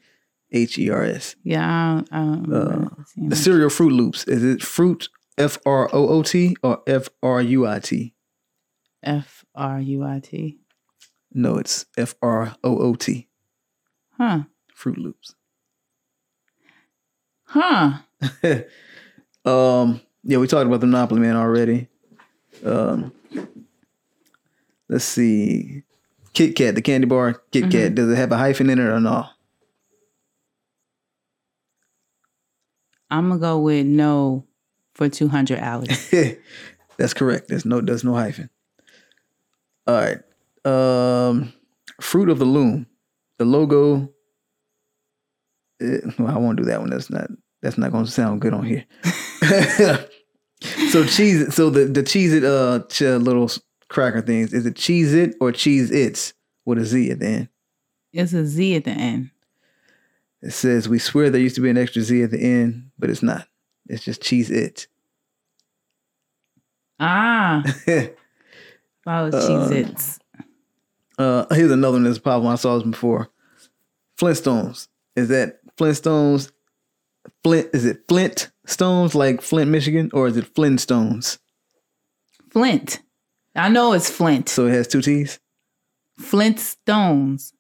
[0.52, 1.36] H E R S.
[1.44, 5.10] Yeah, I don't, I don't remember seeing Uh, The cereal Fruit Loops is it Fruit
[5.38, 8.14] F R O O T or F R U I T?
[9.04, 10.60] F R U I T.
[11.34, 13.28] No, it's F R O O T.
[14.18, 14.44] Huh.
[14.74, 15.36] Fruit Loops.
[17.46, 18.00] Huh.
[19.46, 21.88] um, yeah, we talked about the Monopoly Man already.
[22.66, 23.12] Um,
[24.90, 25.84] let's see.
[26.40, 27.44] Kit Kat, the candy bar.
[27.52, 29.26] Kit Kat, does it have a hyphen in it or no?
[33.12, 34.46] I'm gonna go with no
[34.94, 36.10] for 200 Alex.
[36.98, 37.50] That's correct.
[37.50, 38.50] There's no there's no hyphen.
[39.86, 40.20] All right.
[40.64, 41.52] Um,
[42.00, 42.88] Fruit of the Loom.
[43.38, 44.10] The logo.
[45.82, 46.90] eh, well, I won't do that one.
[46.90, 47.30] That's not
[47.62, 48.86] that's not going to sound good on here.
[50.90, 51.54] so cheese.
[51.54, 53.50] So the the cheese it uh ch- little
[53.90, 54.54] cracker things.
[54.54, 56.34] Is it cheese it or cheese its
[56.66, 57.50] with a z at the end?
[58.12, 59.30] It's a Z at the end.
[60.42, 63.10] It says we swear there used to be an extra z at the end, but
[63.10, 63.48] it's not.
[63.88, 64.88] It's just cheese it.
[67.00, 67.64] Ah,
[69.04, 70.20] follow Cheez Its.
[71.18, 72.54] Uh, here's another one that's popular.
[72.54, 73.30] I saw this before.
[74.20, 74.88] Flintstones.
[75.16, 76.52] Is that Flintstones?
[77.44, 77.70] Flint?
[77.74, 81.40] Is it Flint Stones like Flint, Michigan, or is it Flintstones?
[82.52, 83.00] Flint.
[83.56, 84.50] I know it's Flint.
[84.50, 85.40] So it has two T's.
[86.18, 87.54] Flint Stones.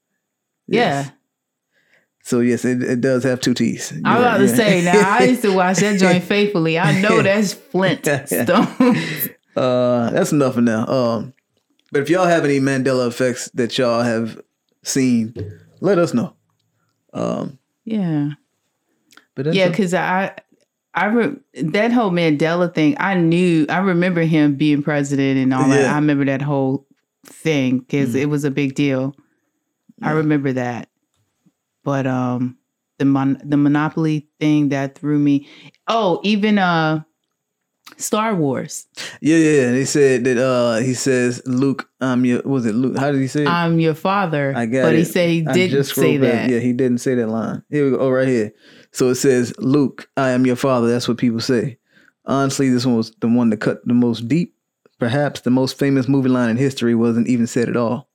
[0.67, 1.07] Yes.
[1.07, 1.11] Yeah.
[2.23, 3.91] So yes, it, it does have two T's.
[3.91, 4.55] I'm You're about right, to yeah.
[4.55, 5.17] say now.
[5.17, 6.77] I used to watch that joint faithfully.
[6.77, 9.29] I know that's Flint Stones.
[9.55, 10.85] uh, that's enough for now.
[10.85, 11.33] Um,
[11.91, 14.39] but if y'all have any Mandela effects that y'all have
[14.83, 15.33] seen,
[15.79, 16.35] let us know.
[17.13, 18.31] Um, yeah,
[19.33, 19.69] but yeah.
[19.69, 20.35] Because I,
[20.93, 22.95] I re- that whole Mandela thing.
[22.99, 23.65] I knew.
[23.69, 25.89] I remember him being president and all that.
[25.89, 26.87] I remember that whole
[27.25, 28.21] thing because Mm.
[28.21, 29.15] it was a big deal.
[30.01, 30.89] I remember that.
[31.83, 32.57] But um,
[32.97, 35.47] the mon- the Monopoly thing that threw me.
[35.87, 37.03] Oh, even uh,
[37.97, 38.87] Star Wars.
[39.21, 39.71] yeah, yeah, yeah.
[39.71, 41.89] They said that uh, he says Luke.
[42.01, 42.97] Um, your was it Luke?
[42.97, 43.43] How did he say?
[43.43, 43.47] it?
[43.47, 44.53] I'm your father.
[44.55, 46.31] I got but he said he didn't just say back.
[46.31, 46.49] that.
[46.49, 47.63] Yeah, he didn't say that line.
[47.69, 47.99] Here we go.
[47.99, 48.53] Oh, right here.
[48.91, 50.89] So it says, Luke, I am your father.
[50.89, 51.77] That's what people say.
[52.25, 54.55] Honestly, this one was the one that cut the most deep.
[54.99, 58.09] Perhaps the most famous movie line in history wasn't even said at all.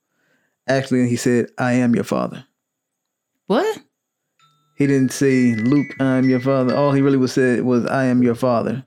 [0.67, 2.45] Actually, he said, I am your father.
[3.47, 3.79] What?
[4.77, 6.75] He didn't say, Luke, I am your father.
[6.75, 8.85] All he really was said was, I am your father.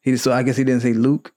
[0.00, 1.32] He so I guess he didn't say Luke.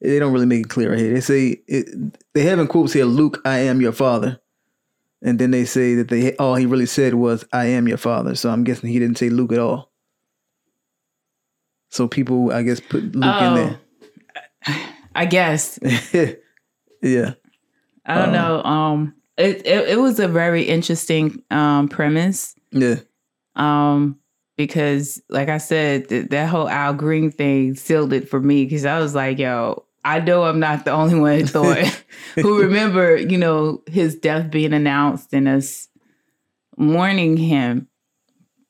[0.00, 1.14] They don't really make it clear right here.
[1.14, 1.88] They say it,
[2.34, 4.40] they have in quotes here, Luke, I am your father.
[5.22, 8.34] And then they say that they all he really said was, I am your father.
[8.36, 9.90] So I'm guessing he didn't say Luke at all.
[11.90, 13.48] So people, I guess, put Luke Oh.
[13.48, 13.80] In there.
[15.14, 15.78] I guess.
[16.12, 17.32] yeah.
[18.06, 18.32] I don't Uh.
[18.32, 18.62] know.
[18.62, 22.54] Um it, it it was a very interesting um premise.
[22.70, 22.96] Yeah.
[23.56, 24.18] Um
[24.56, 28.84] because like I said, th- that whole Al Green thing sealed it for me because
[28.84, 32.02] I was like, yo, I know I'm not the only one who thought
[32.36, 35.88] who remember, you know, his death being announced and us
[36.76, 37.88] mourning him.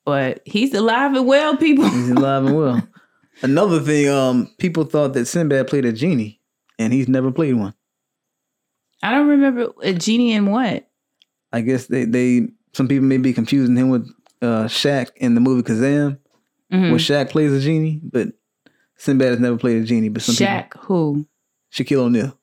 [0.05, 1.87] But he's alive and well, people.
[1.87, 2.87] He's alive and well.
[3.41, 6.41] Another thing, um, people thought that Sinbad played a genie,
[6.77, 7.73] and he's never played one.
[9.01, 10.89] I don't remember a genie in what.
[11.53, 14.09] I guess they, they some people may be confusing him with
[14.41, 16.17] uh Shaq in the movie Kazam,
[16.73, 16.89] Mhm.
[16.89, 18.29] where Shaq plays a genie, but
[18.99, 20.09] Sinbad has never played a genie.
[20.09, 21.25] But some Shaq, who?
[21.73, 22.37] people, Shaquille O'Neal,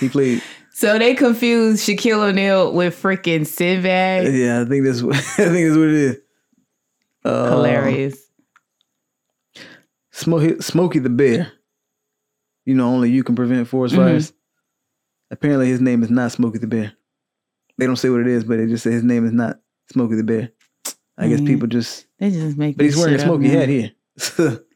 [0.00, 0.42] he played.
[0.70, 4.32] So they confused Shaquille O'Neal with freaking Sinbad.
[4.32, 6.16] yeah, I think that's what I think that's what it is.
[7.24, 8.16] Uh, Hilarious.
[10.12, 11.50] Smokey, Smokey the Bear.
[12.64, 13.98] You know, only you can prevent forest Mhm.
[13.98, 14.32] fires.
[15.32, 16.92] Apparently, his name is not Smokey the Bear.
[17.76, 19.58] They don't say what it is, but they just say his name is not
[19.92, 20.50] Smokey the Bear.
[21.16, 21.46] I guess Mhm.
[21.46, 22.06] people just.
[22.20, 22.76] They just make.
[22.76, 23.90] But he's wearing a shit up, hat here.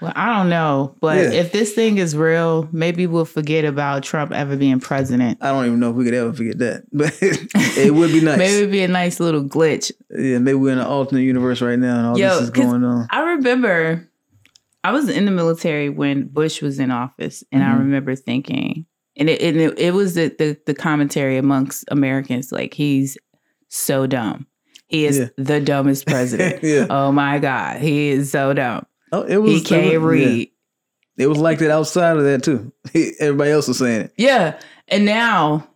[0.00, 1.40] Well, I don't know, but Yeah.
[1.40, 5.38] if this thing is real, maybe we'll forget about Trump ever being president.
[5.42, 8.38] I don't even know if we could ever forget that, but it would be nice.
[8.38, 9.92] Maybe it'd be a nice little glitch.
[10.10, 12.82] Yeah, maybe we're in an alternate universe right now, and all Yo, this is going
[12.84, 13.06] on.
[13.10, 14.08] I remember
[14.82, 17.78] I was in the military when Bush was in office, and I Mhm.
[17.80, 18.86] remember thinking,
[19.16, 23.18] and it and it, it was the, the the commentary amongst Americans, like he's
[23.68, 24.46] so dumb.
[24.86, 25.26] He is Yeah.
[25.36, 26.60] the dumbest president.
[26.64, 26.86] yeah.
[26.88, 28.86] oh my god, he is so dumb.
[29.12, 29.66] Oh, it was.
[29.68, 30.44] He it was- yeah.
[31.18, 32.72] It was like that outside of that too.
[33.20, 34.12] Everybody else was saying it.
[34.16, 34.58] Yeah.
[34.88, 35.68] And now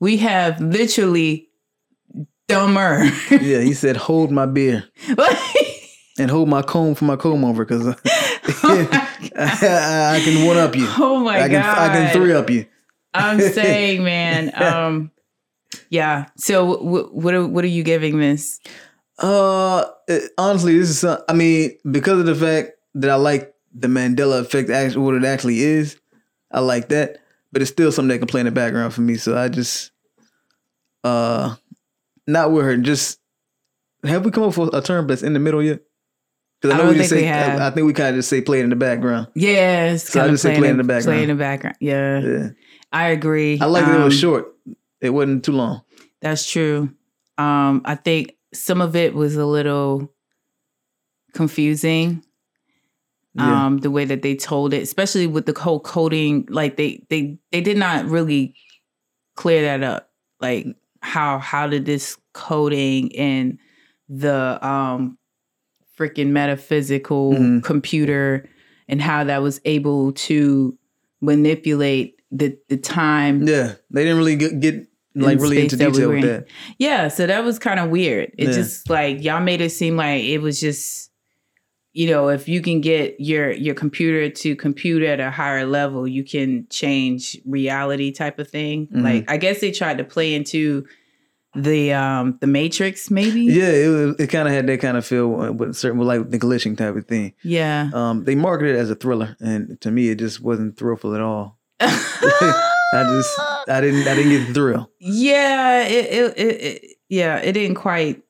[0.00, 1.48] we have literally
[2.48, 3.04] dumber.
[3.30, 4.84] Yeah, he said, "Hold my beer
[6.18, 7.94] and hold my comb for my comb over, because I,
[10.16, 10.86] I can one up you.
[10.98, 11.78] oh my I can god.
[11.78, 12.66] I can three up you.
[13.14, 14.52] I'm saying, man.
[14.60, 15.10] Um
[15.90, 16.26] yeah.
[16.36, 18.58] So w- what are, what are you giving this?
[19.18, 21.00] Uh, it- honestly, this is.
[21.00, 25.14] some- I mean, because of the fact that I like the Mandela effect, actually, what
[25.14, 25.98] it actually is.
[26.50, 27.18] I like that,
[27.52, 29.16] but it's still something that can play in the background for me.
[29.16, 29.90] So I just,
[31.04, 31.54] uh,
[32.26, 32.76] not with her.
[32.76, 33.20] Just
[34.04, 35.80] have we come up with a term that's in the middle yet?
[36.60, 37.28] Because I don't just think say, we.
[37.30, 39.28] I, I think we kind of just say play it in the background.
[39.34, 41.20] Yeah, So I just say play in in the Play background.
[41.20, 41.76] in the background.
[41.80, 42.48] Yeah, Yeah,
[42.92, 43.58] I agree.
[43.60, 44.54] I like that it was Um, short.
[45.00, 45.82] It wasn't too long.
[46.20, 46.90] That's true.
[47.36, 50.12] Um, I think some of it was a little
[51.32, 52.24] confusing.
[53.38, 53.66] Yeah.
[53.66, 57.38] Um, the way that they told it, especially with the whole coding, like they they
[57.52, 58.54] they did not really
[59.36, 60.10] clear that up.
[60.40, 60.66] Like
[61.00, 63.58] how how did this coding and
[64.08, 65.16] the um
[65.98, 67.62] freaking metaphysical Mhm.
[67.64, 68.48] computer
[68.88, 70.76] and how that was able to
[71.20, 76.08] manipulate the the time yeah, they didn't really get, get like really into we detail
[76.08, 76.26] with in.
[76.26, 76.46] that.
[76.78, 78.32] Yeah, so that was kind of weird.
[78.38, 78.52] It Yeah.
[78.54, 81.07] just like y'all made it seem like it was just
[81.98, 86.06] you know, if you can get your your computer to compute at a higher level,
[86.06, 88.86] you can change reality type of thing.
[88.86, 89.02] Mhm.
[89.02, 90.86] Like I guess they tried to play into
[91.56, 93.40] the um the matrix maybe.
[93.40, 96.78] Yeah, it it kind of had that kind of feel with certain like the glitching
[96.78, 97.32] type of thing.
[97.42, 97.90] Yeah.
[97.92, 101.20] Um, they marketed it as a thriller, and to me, it just wasn't thrillful at
[101.20, 101.58] all.
[101.80, 102.60] I
[102.92, 104.88] just I didn't I didn't get the thrill.
[105.00, 108.22] yeah, it, it, it, it yeah, it didn't quite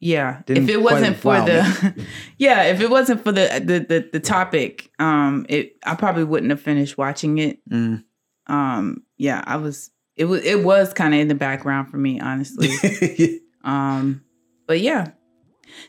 [0.00, 0.42] yeah.
[0.46, 2.06] Didn't if it wasn't for wow the
[2.38, 6.50] yeah, if it wasn't for the, the the the topic, um it I probably wouldn't
[6.50, 7.58] have finished watching it.
[7.70, 8.02] Mm.
[8.46, 12.18] Um yeah, I was it was it was kind of in the background for me,
[12.20, 12.68] honestly.
[13.62, 14.22] Um,
[14.66, 15.08] but yeah.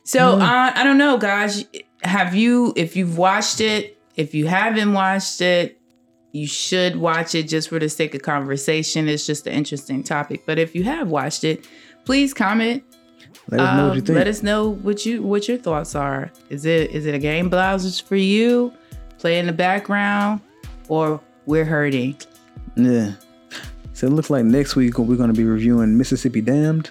[0.03, 0.41] So Mm.
[0.41, 1.64] uh, I don't know, guys.
[2.03, 2.74] Have you?
[2.76, 5.80] If you've watched it, if you haven't watched it,
[6.34, 9.07] you should watch it just for the sake of conversation.
[9.07, 10.43] It's just an interesting topic.
[10.45, 11.66] But if you have watched it,
[12.03, 12.84] please comment.
[13.52, 14.18] Let us know what you Um, think.
[14.18, 16.32] Let us know what you what your thoughts are.
[16.49, 18.72] Is it is it a game blouses for you?
[19.20, 20.39] Play in the background,
[20.88, 22.16] or we're hurting.
[22.76, 23.12] yeah.
[23.93, 26.89] So it looks like next week we're going to be reviewing Mississippi Damned.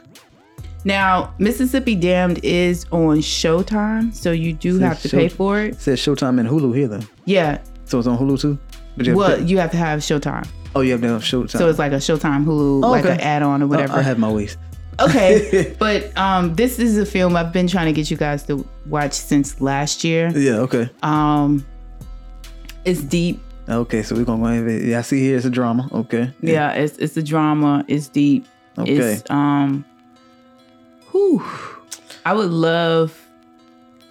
[0.85, 5.71] Now, Mississippi Damned is on Showtime, so you do Says have to pay for it.
[5.75, 8.59] It says Showtime and Hulu here though, Yeah, so it's on Hulu too.
[8.97, 11.09] But you have to well, pay- you have to have Showtime, oh, you have to
[11.09, 11.51] have Showtime.
[11.59, 13.15] so it's like a Showtime Hulu, Oh, like okay.
[13.15, 13.95] an add-on or Oh, whatever.
[13.95, 14.57] I have my ways.
[15.01, 18.67] Okay, but um, this is a film I've been trying to get you guys to
[18.87, 20.31] watch since last year.
[20.31, 20.59] Yeah.
[20.59, 20.91] Okay.
[21.03, 21.65] Um,
[22.85, 23.41] it's deep.
[23.69, 24.03] Okay.
[24.03, 24.83] So we're gonna go ahead.
[24.83, 25.89] Yeah, I see here it's a drama.
[25.93, 26.33] Okay.
[26.41, 27.85] Yeah, it's it's a drama.
[27.89, 28.47] It's deep.
[28.79, 28.93] Okay.
[28.93, 29.85] It's um,
[31.11, 31.45] whew,
[32.25, 33.17] I would love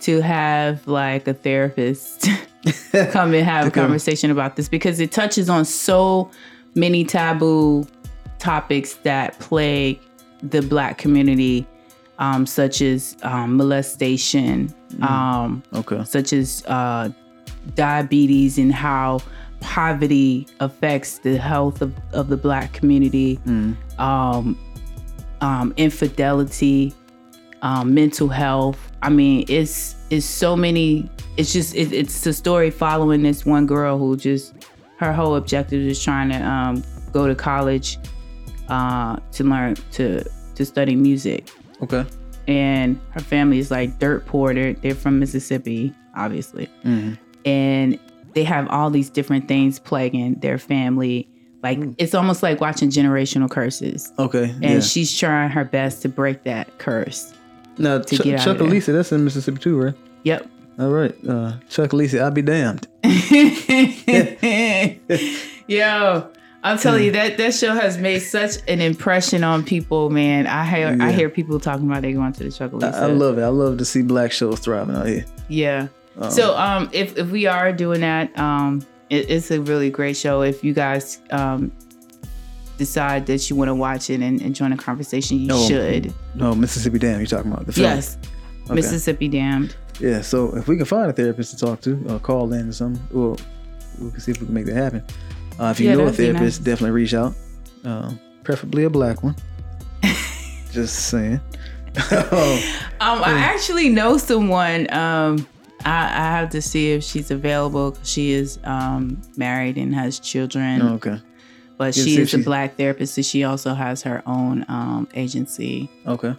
[0.01, 2.27] to have like a therapist
[3.11, 6.31] come and have a conversation about this because it touches on so
[6.75, 7.85] many taboo
[8.37, 9.99] topics that plague
[10.43, 11.65] the black community,
[12.17, 16.03] um, such as um, molestation, um, okay.
[16.03, 17.09] such as uh,
[17.75, 19.19] diabetes, and how
[19.59, 23.75] poverty affects the health of, of the black community, Mm.
[23.99, 24.57] um,
[25.41, 26.93] um, infidelity,
[27.61, 28.91] um, mental health.
[29.01, 31.09] I mean, it's it's so many.
[31.37, 34.53] It's just it, it's a story following this one girl who just
[34.97, 36.83] her whole objective is trying to um,
[37.13, 37.97] go to college
[38.69, 40.23] uh, to learn to
[40.55, 41.49] to study music,
[41.81, 42.05] Okay.
[42.47, 44.53] and her family is like dirt poor.
[44.53, 47.13] They're from Mississippi, obviously, mm-hmm.
[47.45, 47.99] and
[48.33, 51.27] they have all these different things plaguing their family.
[51.63, 54.45] Like it's almost like watching generational curses Okay.
[54.45, 54.79] and yeah.
[54.79, 57.33] she's trying her best to break that curse.
[57.77, 58.93] now to Chuck, get out Chuck there.
[58.93, 59.93] That's in Mississippi too, right?
[60.23, 60.47] Yep.
[60.79, 61.13] All right.
[61.27, 62.87] Uh, Chucalissa, I'll be damned.
[65.67, 66.31] Yo,
[66.63, 70.45] I'm telling you that that show has made such an impression on people, man.
[70.45, 72.83] I hear I hear people talking about they going to the Chuckle.
[72.83, 73.43] I, I love it.
[73.43, 75.25] I love to see black shows thriving out here.
[75.47, 75.87] Yeah.
[76.19, 80.17] Um, So um if if we are doing that, um it, it's a really great
[80.17, 80.41] show.
[80.41, 81.71] If you guys um
[82.77, 85.67] decide that you want to watch it and, and join a conversation, you Oh.
[85.67, 86.13] should.
[86.35, 87.85] no Mississippi Damned, you're talking about the film.
[87.87, 88.17] Yes.
[88.65, 88.73] Okay.
[88.75, 89.75] Mississippi Damned.
[89.99, 90.21] Yeah.
[90.21, 93.01] So if we can find a therapist to talk to, or call in or something,
[93.11, 93.37] well,
[93.99, 95.03] we can see if we can make that happen.
[95.59, 96.65] Uh, if you Yeah, know a therapist, nice.
[96.65, 97.33] definitely reach out.
[97.83, 99.35] Uh, preferably a black one.
[100.71, 101.39] Just saying.
[102.11, 104.91] oh, Um, I actually know someone.
[104.93, 105.47] Um,
[105.85, 107.97] I, I have to see if she's available.
[108.03, 111.21] She is um, married and has children, okay.
[111.77, 115.89] but she is a black therapist, so she also has her own um, agency.
[116.05, 116.35] Okay.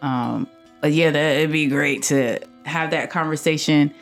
[0.00, 0.46] Um,
[0.80, 3.92] but yeah, that it'd be great to have that conversation.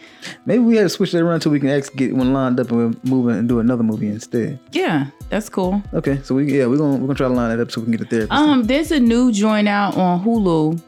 [0.46, 2.70] Maybe we had to switch that around until we can actually get one lined up
[2.70, 4.58] and we'll move it and do another movie instead.
[4.72, 5.82] Yeah, that's cool.
[5.92, 7.86] Okay, so we yeah we're gonna we're gonna try to line it up so we
[7.86, 8.32] can get a therapist.
[8.32, 10.80] Um, there's a new joint out on Hulu.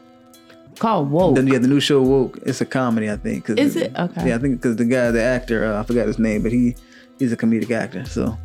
[0.79, 1.35] called Woke.
[1.35, 2.37] Then yeah, the new show woke.
[2.45, 3.45] It's a comedy, I think.
[3.45, 3.93] 'cause Is the- it?
[3.97, 4.29] Okay.
[4.29, 6.75] Yeah, I think because the guy, the actor, uh, I forgot his name, but he
[7.19, 8.05] he's a comedic actor.
[8.05, 8.37] So,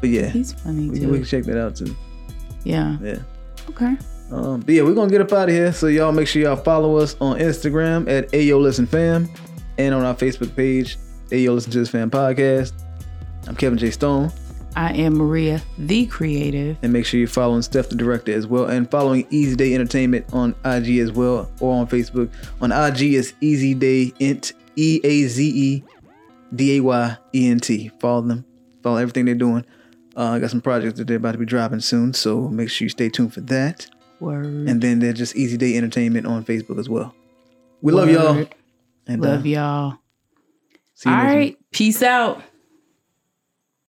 [0.00, 1.08] but yeah, He's funny we, too.
[1.10, 1.94] we can check that out too.
[2.64, 2.96] yeah.
[3.02, 3.18] Yeah.
[3.70, 3.96] Okay.
[4.30, 5.72] Um, but yeah, we're gonna get up out of here.
[5.72, 9.28] So y'all make sure y'all follow us on Instagram at Ayo Listen Fam
[9.78, 10.98] and on our Facebook page,
[11.30, 12.72] Ayo Listen to This Fam Podcast.
[13.46, 13.90] I'm Kevin J.
[13.90, 14.32] Stone.
[14.74, 16.76] I am Maria, the creative.
[16.82, 20.26] And make sure you're following Steph the director as well and following Easy Day Entertainment
[20.34, 22.30] on IG as well or on Facebook.
[22.60, 25.84] On IG is Easy Day Ent E A Z E
[26.54, 27.90] D A Y E N T.
[28.00, 28.44] Follow them.
[28.82, 29.64] Follow everything they're doing.
[30.14, 32.84] Uh, I got some projects that they're about to be dropping soon, so make sure
[32.84, 33.86] you stay tuned for that.
[34.20, 34.46] Word.
[34.46, 37.14] And then they're just Easy Day Entertainment on Facebook as well.
[37.82, 38.46] We love y'all.
[39.06, 39.98] And Love uh, y'all.
[40.94, 41.58] see you All next week.
[41.70, 42.42] Peace out.